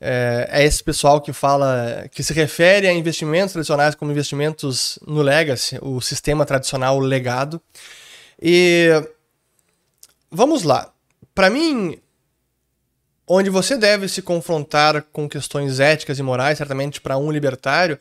[0.00, 5.22] É, é, esse pessoal que fala, que se refere a investimentos tradicionais como investimentos no
[5.22, 7.62] Legacy, o sistema tradicional legado.
[8.42, 8.90] E
[10.32, 10.92] vamos lá.
[11.32, 11.96] Para mim,
[13.26, 17.98] onde você deve se confrontar com questões éticas e morais, certamente para um libertário,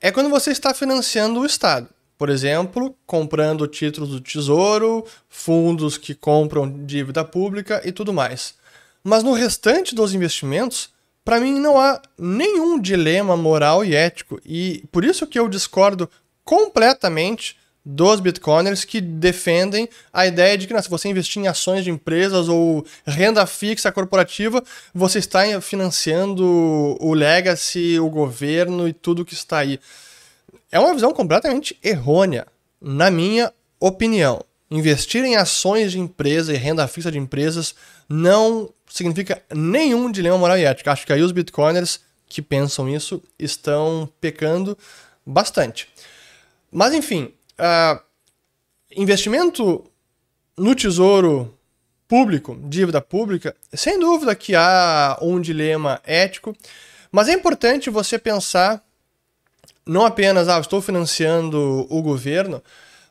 [0.00, 1.88] é quando você está financiando o Estado.
[2.16, 8.54] Por exemplo, comprando títulos do Tesouro, fundos que compram dívida pública e tudo mais.
[9.02, 10.90] Mas no restante dos investimentos,
[11.24, 16.08] para mim não há nenhum dilema moral e ético, e por isso que eu discordo
[16.44, 17.56] completamente
[17.90, 22.46] dos bitcoiners que defendem a ideia de que se você investir em ações de empresas
[22.46, 26.44] ou renda fixa corporativa, você está financiando
[27.00, 29.80] o legacy, o governo e tudo que está aí.
[30.70, 32.46] É uma visão completamente errônea,
[32.78, 34.44] na minha opinião.
[34.70, 37.74] Investir em ações de empresa e renda fixa de empresas
[38.06, 40.90] não significa nenhum dilema moral e ético.
[40.90, 44.76] Acho que aí os bitcoiners que pensam isso estão pecando
[45.24, 45.88] bastante.
[46.70, 48.00] Mas enfim, uh,
[48.96, 49.84] investimento
[50.56, 51.54] no tesouro
[52.06, 56.56] público, dívida pública, sem dúvida que há um dilema ético,
[57.12, 58.82] mas é importante você pensar
[59.88, 62.62] não apenas, ah, estou financiando o governo,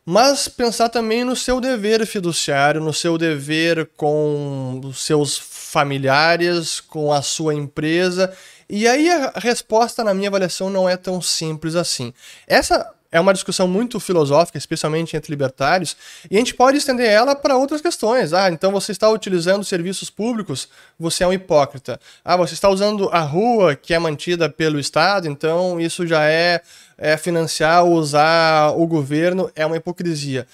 [0.06, 7.12] mas pensar também no seu dever fiduciário, no seu dever com os seus familiares, com
[7.12, 8.32] a sua empresa.
[8.70, 12.14] E aí a resposta, na minha avaliação, não é tão simples assim.
[12.48, 15.96] Essa é uma discussão muito filosófica, especialmente entre libertários,
[16.30, 18.34] e a gente pode estender ela para outras questões.
[18.34, 20.67] Ah, então você está utilizando serviços públicos,
[21.00, 22.00] você é um hipócrita.
[22.24, 26.62] Ah, você está usando a rua que é mantida pelo Estado, então isso já é,
[26.98, 30.48] é financiar ou usar o governo, é uma hipocrisia.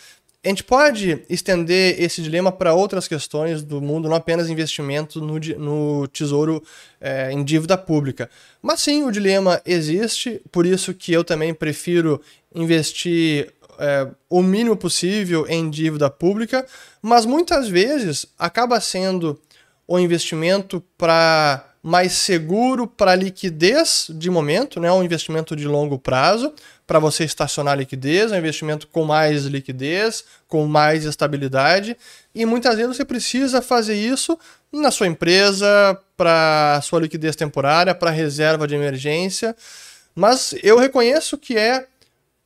[0.46, 5.40] A gente pode estender esse dilema para outras questões do mundo, não apenas investimento no,
[5.58, 6.62] no tesouro
[7.00, 8.30] é, em dívida pública.
[8.62, 12.22] Mas sim, o dilema existe, por isso que eu também prefiro
[12.54, 16.66] investir é, o mínimo possível em dívida pública,
[17.02, 19.40] mas muitas vezes acaba sendo
[19.88, 24.90] o investimento para mais seguro para liquidez de momento, né?
[24.90, 26.54] um investimento de longo prazo,
[26.88, 31.98] para você estacionar liquidez, um investimento com mais liquidez, com mais estabilidade,
[32.34, 34.40] e muitas vezes você precisa fazer isso
[34.72, 39.54] na sua empresa, para sua liquidez temporária, para reserva de emergência.
[40.16, 41.88] Mas eu reconheço que é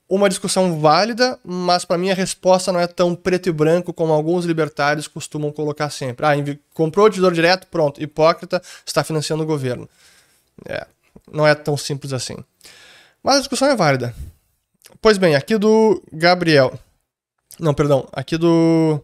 [0.10, 4.14] uma discussão válida, mas para mim a resposta não é tão preto e branco como
[4.14, 6.26] alguns libertários costumam colocar sempre.
[6.26, 6.32] Ah,
[6.74, 9.90] comprou o tesouro direto, pronto, hipócrita, está financiando o governo.
[10.66, 10.88] É,
[11.32, 12.38] não é tão simples assim.
[13.22, 14.16] Mas a discussão é válida.
[15.02, 16.80] Pois bem, aqui do Gabriel.
[17.60, 19.04] Não, perdão, aqui do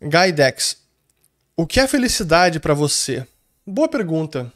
[0.00, 0.78] Gaidex.
[1.56, 3.26] O que é felicidade para você?
[3.66, 4.50] Boa pergunta.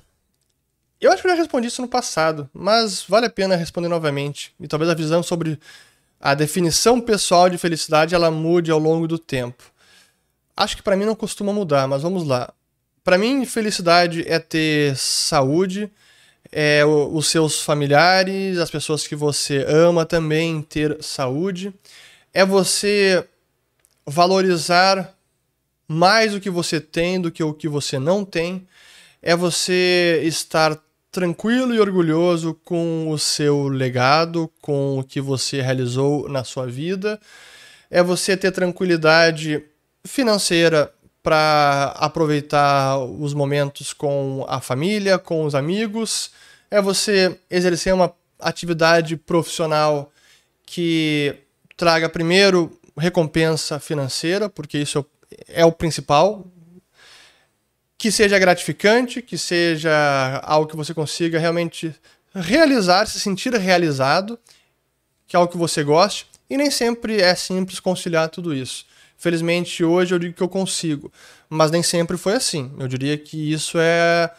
[1.00, 4.54] Eu acho que eu já respondi isso no passado, mas vale a pena responder novamente.
[4.58, 5.58] E talvez a visão sobre
[6.20, 9.62] a definição pessoal de felicidade ela mude ao longo do tempo.
[10.56, 12.52] Acho que para mim não costuma mudar, mas vamos lá.
[13.02, 15.90] Para mim, felicidade é ter saúde,
[16.50, 21.74] é os seus familiares, as pessoas que você ama também ter saúde,
[22.32, 23.26] é você
[24.06, 25.14] valorizar
[25.86, 28.66] mais o que você tem do que o que você não tem,
[29.20, 30.80] é você estar
[31.14, 37.20] tranquilo e orgulhoso com o seu legado, com o que você realizou na sua vida.
[37.88, 39.62] É você ter tranquilidade
[40.04, 46.32] financeira para aproveitar os momentos com a família, com os amigos.
[46.68, 50.10] É você exercer uma atividade profissional
[50.66, 51.36] que
[51.76, 55.06] traga primeiro recompensa financeira, porque isso
[55.46, 56.44] é o principal,
[58.04, 61.94] que seja gratificante, que seja algo que você consiga realmente
[62.34, 64.38] realizar, se sentir realizado,
[65.26, 68.84] que é algo que você goste, e nem sempre é simples conciliar tudo isso.
[69.16, 71.10] Felizmente hoje eu digo que eu consigo,
[71.48, 72.70] mas nem sempre foi assim.
[72.78, 74.30] Eu diria que isso é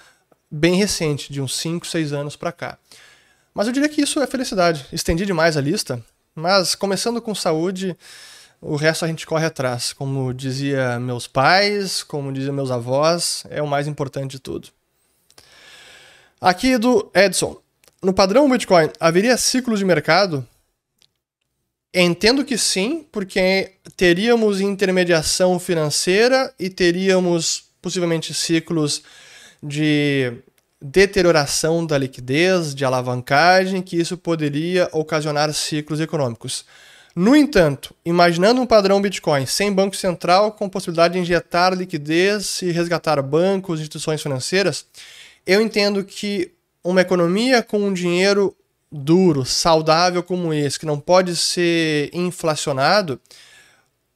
[0.51, 2.78] bem recente, de uns 5, 6 anos para cá.
[3.51, 4.86] Mas eu diria que isso é felicidade.
[4.93, 7.97] Estendi demais a lista, mas começando com saúde,
[8.67, 9.93] o resto a gente corre atrás.
[9.93, 14.69] Como dizia meus pais, como diziam meus avós, é o mais importante de tudo.
[16.41, 17.62] Aqui do Edson.
[18.01, 20.45] No padrão Bitcoin, haveria ciclos de mercado?
[21.93, 29.03] Entendo que sim, porque teríamos intermediação financeira e teríamos possivelmente ciclos
[29.61, 30.34] de
[30.82, 36.66] deterioração da liquidez, de alavancagem, que isso poderia ocasionar ciclos econômicos.
[37.16, 42.72] No entanto, imaginando um padrão Bitcoin sem banco central, com possibilidade de injetar liquidez e
[42.72, 44.86] resgatar bancos, instituições financeiras,
[45.47, 46.51] eu entendo que
[46.84, 48.53] uma economia com um dinheiro
[48.91, 53.20] duro, saudável como esse, que não pode ser inflacionado,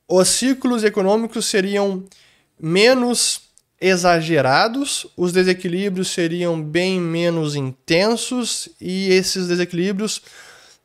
[0.06, 2.04] os ciclos econômicos seriam
[2.60, 3.43] menos
[3.80, 10.22] exagerados, os desequilíbrios seriam bem menos intensos e esses desequilíbrios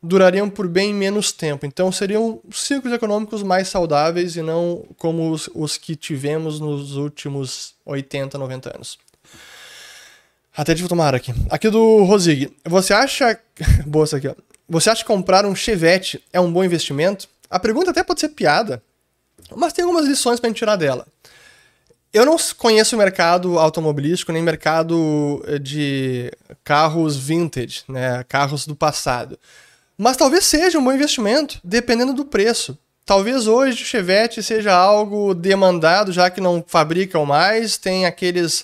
[0.05, 1.67] durariam por bem menos tempo.
[1.67, 7.75] Então seriam ciclos econômicos mais saudáveis e não como os, os que tivemos nos últimos
[7.85, 8.99] 80, 90 anos.
[10.57, 11.35] Até de tomar aqui.
[11.51, 12.55] Aqui do Rosig.
[12.65, 13.39] Você acha.
[13.87, 14.35] Boa essa aqui, ó.
[14.69, 17.29] Você acha que comprar um Chevette é um bom investimento?
[17.51, 18.83] A pergunta até pode ser piada,
[19.55, 21.07] mas tem algumas lições para tirar dela.
[22.13, 26.33] Eu não conheço o mercado automobilístico nem mercado eh, de
[26.63, 29.39] carros vintage, né, carros do passado.
[29.97, 32.77] Mas talvez seja um bom investimento, dependendo do preço.
[33.07, 38.63] Talvez hoje o Chevette seja algo demandado, já que não fabricam mais, tem aqueles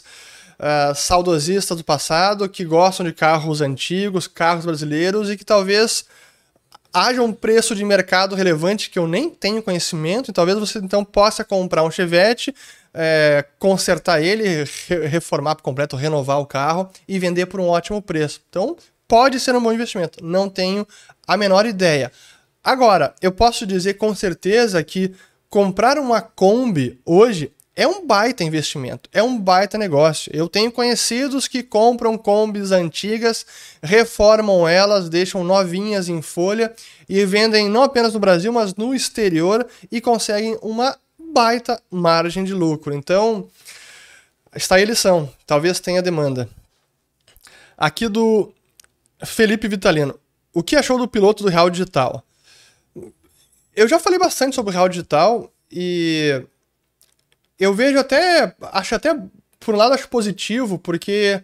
[0.59, 6.07] uh, saudosistas do passado que gostam de carros antigos, carros brasileiros e que talvez
[6.93, 11.05] haja um preço de mercado relevante que eu nem tenho conhecimento, e talvez você então
[11.05, 12.55] possa comprar um Chevette,
[12.93, 18.03] é, consertar ele, re reformar por completo, renovar o carro e vender por um ótimo
[18.03, 18.41] preço.
[18.49, 18.77] Então,
[19.11, 20.87] pode ser um bom investimento, não tenho
[21.27, 22.13] a menor ideia.
[22.63, 25.13] Agora, eu posso dizer com certeza que
[25.49, 30.31] comprar uma Kombi hoje é um baita investimento, é um baita negócio.
[30.33, 33.45] Eu tenho conhecidos que compram combis antigas,
[33.83, 36.73] reformam elas, deixam novinhas em folha
[37.09, 42.55] e vendem não apenas no Brasil, mas no exterior e conseguem uma baita margem de
[42.55, 42.95] lucro.
[42.95, 43.49] Então,
[44.55, 45.29] está aí a lição.
[45.45, 46.49] Talvez tenha demanda.
[47.77, 48.53] Aqui do
[49.25, 50.19] Felipe Vitalino.
[50.53, 52.25] O que achou do piloto do Real Digital?
[53.75, 56.43] Eu já falei bastante sobre o Real Digital e
[57.59, 59.15] eu vejo até, acho até,
[59.61, 61.43] por um lado acho positivo, porque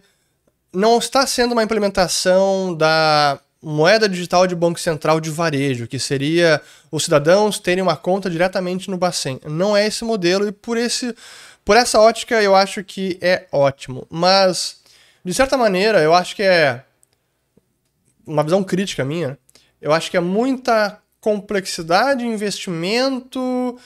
[0.73, 6.61] não está sendo uma implementação da moeda digital de Banco Central de varejo, que seria
[6.91, 9.39] os cidadãos terem uma conta diretamente no Bacen.
[9.45, 11.15] Não é esse modelo e por, esse,
[11.63, 14.05] por essa ótica eu acho que é ótimo.
[14.09, 14.77] Mas,
[15.23, 16.83] de certa maneira, eu acho que é
[18.27, 19.39] uma visão crítica minha.
[19.81, 23.77] Eu acho que é muita complexidade, investimento,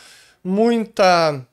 [0.44, 1.46] muita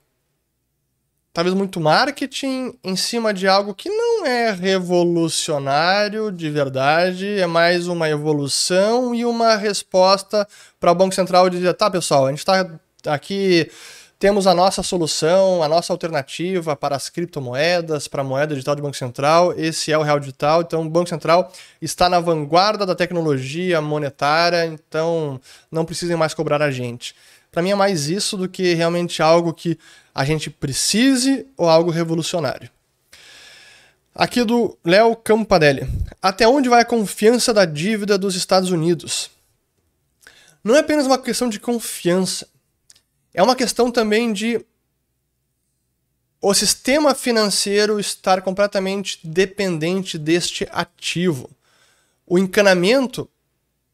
[1.38, 7.86] talvez muito marketing em cima de algo que não é revolucionário de verdade, é mais
[7.86, 10.48] uma evolução e uma resposta
[10.80, 12.66] para o Banco Central dizer: tá, pessoal, a gente está
[13.06, 13.70] aqui.
[14.18, 18.82] Temos a nossa solução, a nossa alternativa para as criptomoedas, para a moeda digital do
[18.82, 19.54] Banco Central.
[19.56, 20.62] Esse é o Real Digital.
[20.62, 25.40] Então, o Banco Central está na vanguarda da tecnologia monetária, então
[25.70, 27.14] não precisem mais cobrar a gente.
[27.52, 29.78] Para mim é mais isso do que realmente algo que
[30.12, 32.68] a gente precise ou algo revolucionário.
[34.12, 35.88] Aqui do Léo Campadelli.
[36.20, 39.30] Até onde vai a confiança da dívida dos Estados Unidos?
[40.64, 42.48] Não é apenas uma questão de confiança.
[43.32, 44.64] É uma questão também de
[46.40, 51.50] o sistema financeiro estar completamente dependente deste ativo.
[52.26, 53.28] O encanamento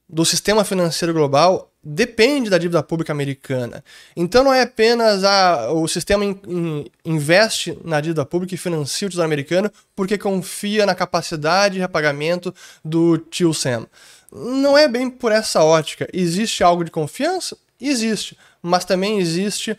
[0.08, 3.84] do sistema financeiro global depende da dívida pública americana.
[4.16, 9.06] Então não é apenas a, o sistema in, in, investe na dívida pública e financia
[9.06, 12.54] o tesouro americano porque confia na capacidade de repagamento
[12.84, 13.86] do tio Sam.
[14.32, 16.08] Não é bem por essa ótica.
[16.12, 17.56] Existe algo de confiança?
[17.80, 18.36] Existe.
[18.64, 19.78] Mas também existe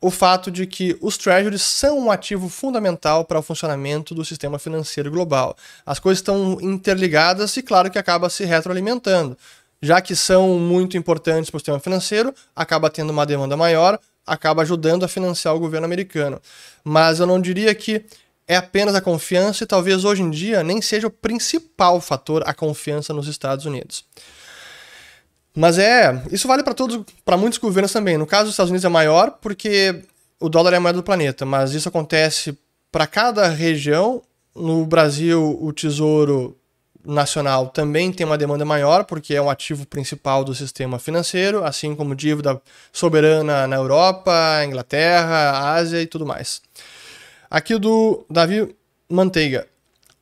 [0.00, 4.58] o fato de que os treasuries são um ativo fundamental para o funcionamento do sistema
[4.58, 5.56] financeiro global.
[5.86, 9.36] As coisas estão interligadas e, claro, que acaba se retroalimentando
[9.80, 14.62] já que são muito importantes para o sistema financeiro, acaba tendo uma demanda maior, acaba
[14.62, 16.40] ajudando a financiar o governo americano.
[16.84, 18.04] Mas eu não diria que
[18.46, 22.54] é apenas a confiança e talvez hoje em dia nem seja o principal fator a
[22.54, 24.04] confiança nos Estados Unidos.
[25.58, 28.16] Mas é, isso vale para todos, para muitos governos também.
[28.16, 30.04] No caso dos Estados Unidos é maior porque
[30.38, 32.56] o dólar é a moeda do planeta, mas isso acontece
[32.92, 34.22] para cada região.
[34.54, 36.56] No Brasil, o Tesouro
[37.04, 41.92] nacional também tem uma demanda maior, porque é um ativo principal do sistema financeiro, assim
[41.92, 46.62] como dívida soberana na Europa, Inglaterra, Ásia e tudo mais.
[47.50, 48.76] Aqui do Davi
[49.08, 49.66] Manteiga.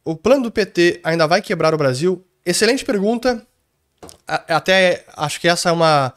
[0.03, 2.25] O plano do PT ainda vai quebrar o Brasil?
[2.43, 3.47] Excelente pergunta.
[4.27, 6.13] Até acho que essa é uma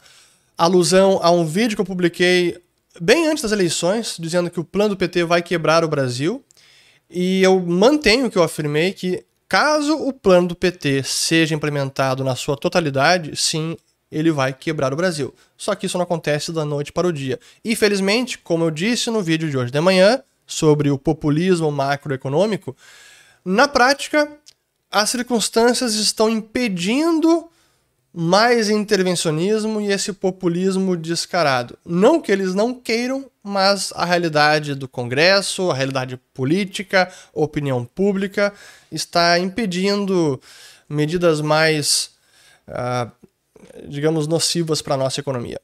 [0.56, 2.62] alusão a um vídeo que eu publiquei
[3.00, 6.44] bem antes das eleições, dizendo que o plano do PT vai quebrar o Brasil.
[7.08, 12.22] E eu mantenho o que eu afirmei que Caso o plano do PT seja implementado
[12.22, 13.76] na sua totalidade, sim,
[14.08, 15.34] ele vai quebrar o Brasil.
[15.56, 17.36] Só que isso não acontece da noite para o dia.
[17.64, 22.76] Infelizmente, como eu disse no vídeo de hoje de manhã, sobre o populismo macroeconômico,
[23.44, 24.30] na prática,
[24.88, 27.50] as circunstâncias estão impedindo
[28.12, 31.78] mais intervencionismo e esse populismo descarado.
[31.84, 38.52] Não que eles não queiram, mas a realidade do Congresso, a realidade política, opinião pública
[38.90, 40.40] está impedindo
[40.88, 42.10] medidas mais,
[42.68, 43.10] uh,
[43.88, 45.60] digamos, nocivas para a nossa economia.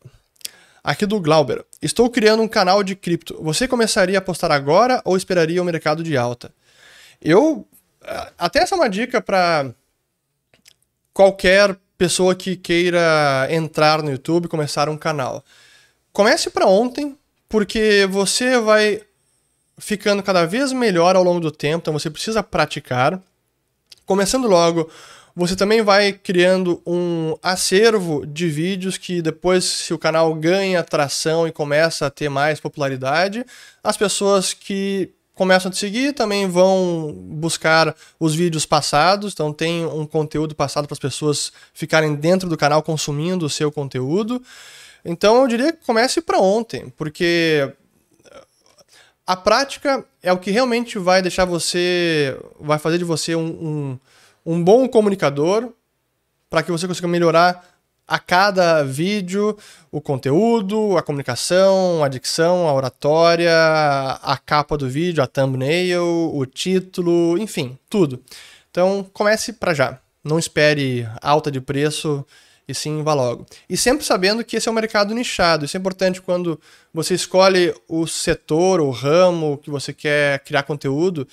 [0.85, 1.65] Aqui do Glauber.
[1.83, 3.37] Estou criando um canal de cripto.
[3.43, 6.55] Você começaria a apostar agora ou esperaria o mercado de alta?
[7.21, 7.67] Eu.
[8.39, 9.75] Até essa é uma dica para
[11.13, 15.45] qualquer pessoa que queira entrar no YouTube, começar um canal.
[16.13, 17.17] Comece para ontem,
[17.49, 19.03] porque você vai
[19.79, 23.21] ficando cada vez melhor ao longo do tempo, então você precisa praticar.
[24.05, 24.91] Começando logo,
[25.35, 31.47] você também vai criando um acervo de vídeos que depois, se o canal ganha atração
[31.47, 33.45] e começa a ter mais popularidade,
[33.85, 39.85] as pessoas que começam a te seguir, também vão buscar os vídeos passados, então tem
[39.85, 44.43] um conteúdo passado para as pessoas ficarem dentro do canal consumindo o seu conteúdo.
[45.05, 47.71] Então eu diria que comece para ontem, porque
[49.27, 53.99] a prática é o que realmente vai deixar você, vai fazer de você um,
[54.47, 55.71] um, um bom comunicador
[56.49, 57.76] para que você consiga melhorar
[58.07, 59.57] a cada vídeo
[59.91, 63.53] o conteúdo, a comunicação, a dicção, a oratória,
[64.23, 68.23] a capa do vídeo, a thumbnail, o título, enfim, tudo.
[68.71, 69.99] Então comece para já.
[70.23, 72.25] Não espere alta de preço
[72.69, 73.47] e sim vá logo.
[73.69, 75.65] E sempre sabendo que esse é um mercado nichado.
[75.65, 76.61] Isso é importante quando
[76.93, 81.27] você escolhe o setor, o ramo que você quer criar conteúdo.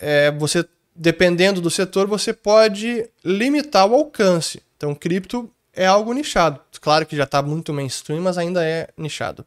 [0.00, 4.62] É, você, dependendo do setor, você pode limitar o alcance.
[4.76, 6.58] Então, cripto é algo nichado.
[6.80, 9.44] Claro que já está muito mainstream, mas ainda é nichado.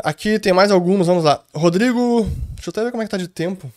[0.00, 1.42] Aqui tem mais alguns, vamos lá.
[1.54, 2.28] Rodrigo.
[2.54, 3.72] Deixa eu até ver como é que tá de tempo.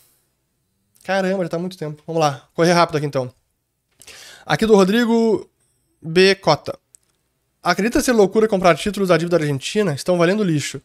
[1.03, 2.01] Caramba, já tá muito tempo.
[2.07, 3.31] Vamos lá, correr rápido aqui então.
[4.45, 5.49] Aqui do Rodrigo
[6.01, 6.35] B.
[6.35, 6.77] Cota.
[7.61, 9.93] Acredita ser loucura comprar títulos da dívida argentina?
[9.93, 10.81] Estão valendo lixo.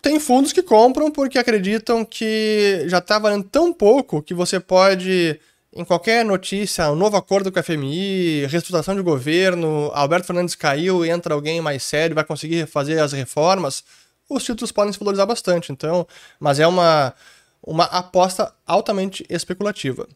[0.00, 5.38] Tem fundos que compram porque acreditam que já está valendo tão pouco que você pode
[5.72, 11.04] em qualquer notícia, um novo acordo com a FMI, reestruturação de governo, Alberto Fernandes caiu,
[11.04, 13.84] entra alguém mais sério, vai conseguir fazer as reformas,
[14.28, 15.70] os títulos podem se valorizar bastante.
[15.72, 16.06] Então,
[16.40, 17.14] mas é uma,
[17.62, 20.08] uma aposta altamente especulativa.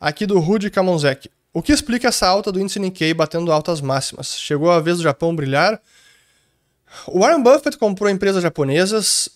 [0.00, 1.30] Aqui do Rudy Kamonzek.
[1.52, 4.38] O que explica essa alta do índice Nikkei batendo altas máximas?
[4.38, 5.80] Chegou a vez do Japão brilhar?
[7.06, 9.28] O Warren Buffett comprou empresas japonesas.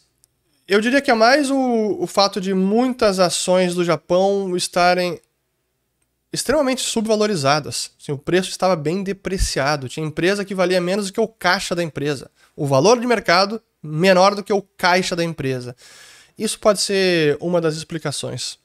[0.66, 5.20] Eu diria que é mais o, o fato de muitas ações do Japão estarem
[6.34, 7.92] extremamente subvalorizadas.
[8.00, 9.88] Assim, o preço estava bem depreciado.
[9.88, 12.28] Tinha empresa que valia menos do que o caixa da empresa.
[12.56, 15.76] O valor de mercado menor do que o caixa da empresa.
[16.36, 18.58] Isso pode ser uma das explicações.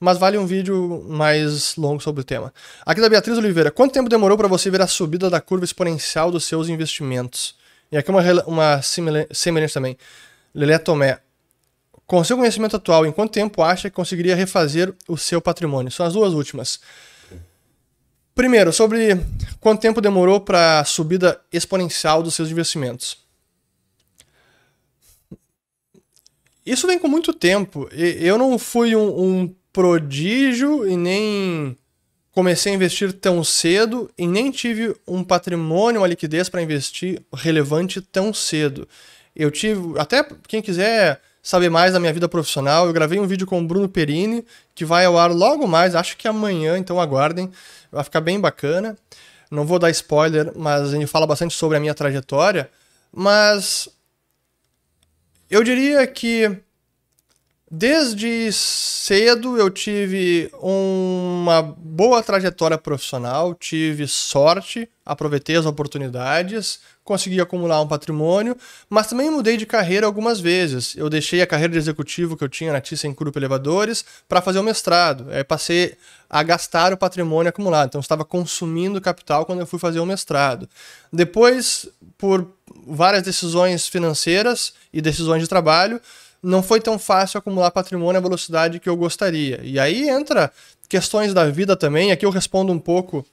[0.00, 2.52] Mas vale um vídeo mais longo sobre o tema.
[2.84, 3.70] Aqui da Beatriz Oliveira.
[3.70, 7.56] Quanto tempo demorou para você ver a subida da curva exponencial dos seus investimentos?
[7.92, 9.98] E aqui uma, uma semelhante também.
[10.54, 11.20] Lelé Tomé.
[12.06, 15.90] Com seu conhecimento atual, em quanto tempo acha que conseguiria refazer o seu patrimônio?
[15.90, 16.78] São as duas últimas.
[18.32, 19.18] Primeiro, sobre
[19.60, 23.18] quanto tempo demorou para a subida exponencial dos seus investimentos.
[26.64, 27.88] Isso vem com muito tempo.
[27.92, 31.76] Eu não fui um, um prodígio e nem
[32.30, 38.00] comecei a investir tão cedo e nem tive um patrimônio, uma liquidez para investir relevante
[38.00, 38.86] tão cedo.
[39.34, 43.46] Eu tive, até quem quiser saber mais da minha vida profissional, eu gravei um vídeo
[43.46, 44.44] com o Bruno Perini,
[44.74, 47.52] que vai ao ar logo mais, acho que amanhã, então aguardem,
[47.92, 48.98] vai ficar bem bacana.
[49.48, 52.68] Não vou dar spoiler, mas ele fala bastante sobre a minha trajetória,
[53.12, 53.88] mas
[55.48, 56.50] eu diria que
[57.70, 67.80] desde cedo eu tive uma boa trajetória profissional, tive sorte, aproveitei as oportunidades, consegui acumular
[67.80, 68.56] um patrimônio,
[68.90, 70.94] mas também mudei de carreira algumas vezes.
[70.96, 74.58] Eu deixei a carreira de executivo que eu tinha na Thyssen Grupo Elevadores para fazer
[74.58, 75.28] o mestrado.
[75.30, 75.96] Aí passei
[76.28, 77.88] a gastar o patrimônio acumulado.
[77.88, 80.68] Então, estava consumindo capital quando eu fui fazer o mestrado.
[81.12, 81.88] Depois,
[82.18, 82.50] por
[82.86, 86.00] várias decisões financeiras e decisões de trabalho,
[86.42, 89.60] não foi tão fácil acumular patrimônio à velocidade que eu gostaria.
[89.62, 90.52] E aí entra
[90.88, 92.10] questões da vida também.
[92.10, 93.24] Aqui eu respondo um pouco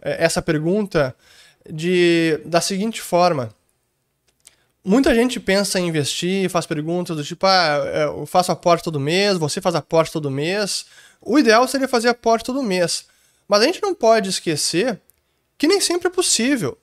[0.00, 1.14] é, essa pergunta
[1.70, 3.50] de, da seguinte forma.
[4.84, 8.98] Muita gente pensa em investir, faz perguntas do tipo, ah, é, eu faço aporte todo
[8.98, 10.86] mês, você faz aporte todo mês.
[11.20, 13.06] O ideal seria fazer aporte todo mês.
[13.46, 15.00] Mas a gente não pode esquecer
[15.58, 16.78] que nem sempre é possível.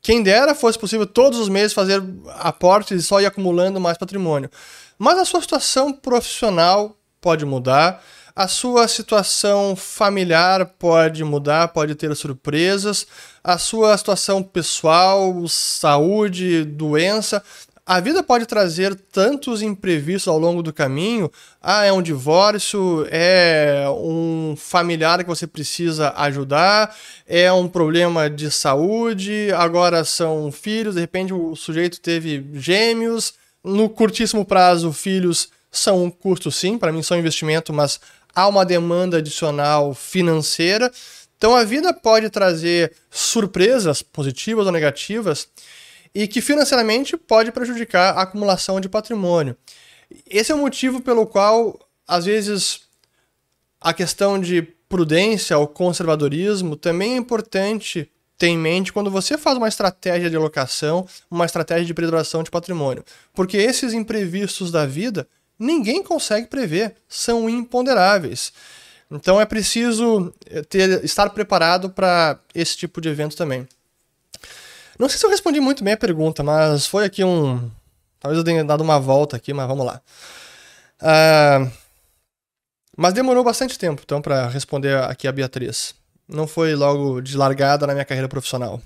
[0.00, 2.02] Quem dera fosse possível todos os meses fazer
[2.38, 4.50] aportes e só ir acumulando mais patrimônio.
[4.98, 8.02] Mas a sua situação profissional pode mudar,
[8.36, 13.06] a sua situação familiar pode mudar, pode ter surpresas,
[13.42, 17.42] a sua situação pessoal, saúde, doença.
[17.86, 21.32] A vida pode trazer tantos imprevistos ao longo do caminho.
[21.62, 26.94] Ah, é um divórcio, é um familiar que você precisa ajudar,
[27.26, 33.32] é um problema de saúde, agora são filhos, de repente o sujeito teve gêmeos.
[33.64, 38.00] No curtíssimo prazo, filhos são um custo sim, para mim são investimento, mas
[38.36, 40.92] há uma demanda adicional financeira.
[41.38, 45.48] Então a vida pode trazer surpresas positivas ou negativas
[46.14, 49.56] e que financeiramente pode prejudicar a acumulação de patrimônio.
[50.28, 52.82] Esse é o motivo pelo qual, às vezes,
[53.80, 59.56] a questão de prudência ou conservadorismo também é importante ter em mente quando você faz
[59.56, 63.04] uma estratégia de alocação, uma estratégia de preservação de patrimônio.
[63.34, 65.26] Porque esses imprevistos da vida
[65.58, 68.52] ninguém consegue prever, são imponderáveis.
[69.10, 73.66] Então é preciso eh, ter, estar preparado para esse tipo de evento também.
[74.98, 77.70] Não sei se eu respondi muito bem a pergunta, mas foi aqui um.
[78.18, 80.00] Talvez eu tenha dado uma volta aqui, mas vamos lá.
[81.00, 81.70] Uh,
[82.96, 85.94] mas demorou bastante tempo, então, para responder aqui a Beatriz.
[86.26, 88.80] Não foi logo de largada na minha carreira profissional.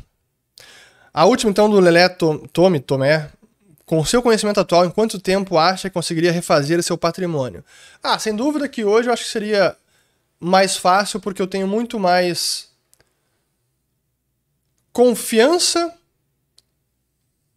[1.14, 3.30] A última, então, do Lelé Tome, Tomé,
[3.90, 7.64] com o seu conhecimento atual, em quanto tempo acha que conseguiria refazer seu patrimônio?
[8.00, 9.76] Ah, sem dúvida que hoje eu acho que seria
[10.38, 12.68] mais fácil porque eu tenho muito mais
[14.92, 15.92] confiança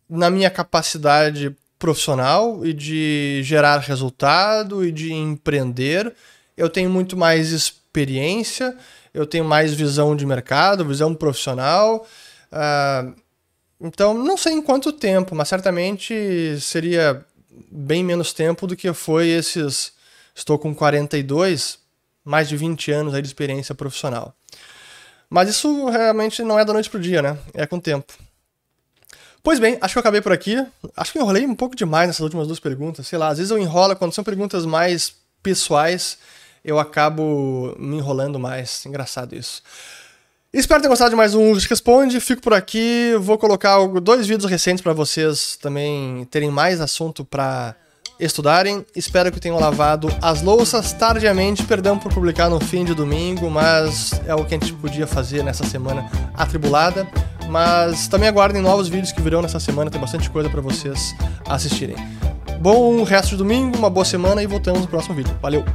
[0.09, 6.15] na minha capacidade profissional e de gerar resultado e de empreender.
[6.57, 8.75] Eu tenho muito mais experiência,
[9.13, 12.07] eu tenho mais visão de mercado, visão profissional.
[12.51, 13.22] Uh,
[13.84, 17.25] então, não sei em quanto tempo, mas certamente seria
[17.69, 19.91] bem menos tempo do que foi esses.
[20.34, 21.77] Estou com 42,
[22.23, 24.34] mais de 20 anos aí de experiência profissional.
[25.29, 27.38] Mas isso realmente não é da noite pro dia, né?
[27.53, 28.13] É com o tempo.
[29.43, 30.65] Pois bem, acho que eu acabei por aqui.
[30.95, 33.05] Acho que enrolei um pouco demais nessas últimas duas perguntas.
[33.07, 36.17] Sei lá, às vezes eu enrolo quando são perguntas mais pessoais,
[36.63, 38.86] eu acabo me enrolando mais.
[38.86, 39.61] Engraçado isso.
[40.56, 42.20] Espero ter gostado de mais um Responde.
[42.20, 43.16] Fico por aqui.
[43.20, 47.76] Vou colocar dois vídeos recentes para vocês também terem mais assunto para
[48.20, 48.86] estudarem.
[48.95, 51.64] Espero que tenham lavado as louças tardiamente.
[51.64, 55.43] Perdão por publicar no fim de domingo, mas é o que a gente podia fazer
[55.43, 57.08] nessa semana atribulada.
[57.49, 59.89] Mas também aguardem novos vídeos que virão nessa semana.
[59.89, 61.16] Tem bastante coisa para vocês
[61.49, 61.95] assistirem.
[62.60, 65.36] Bom resto de domingo, uma boa semana e voltamos no próximo vídeo.
[65.41, 65.66] Valeu!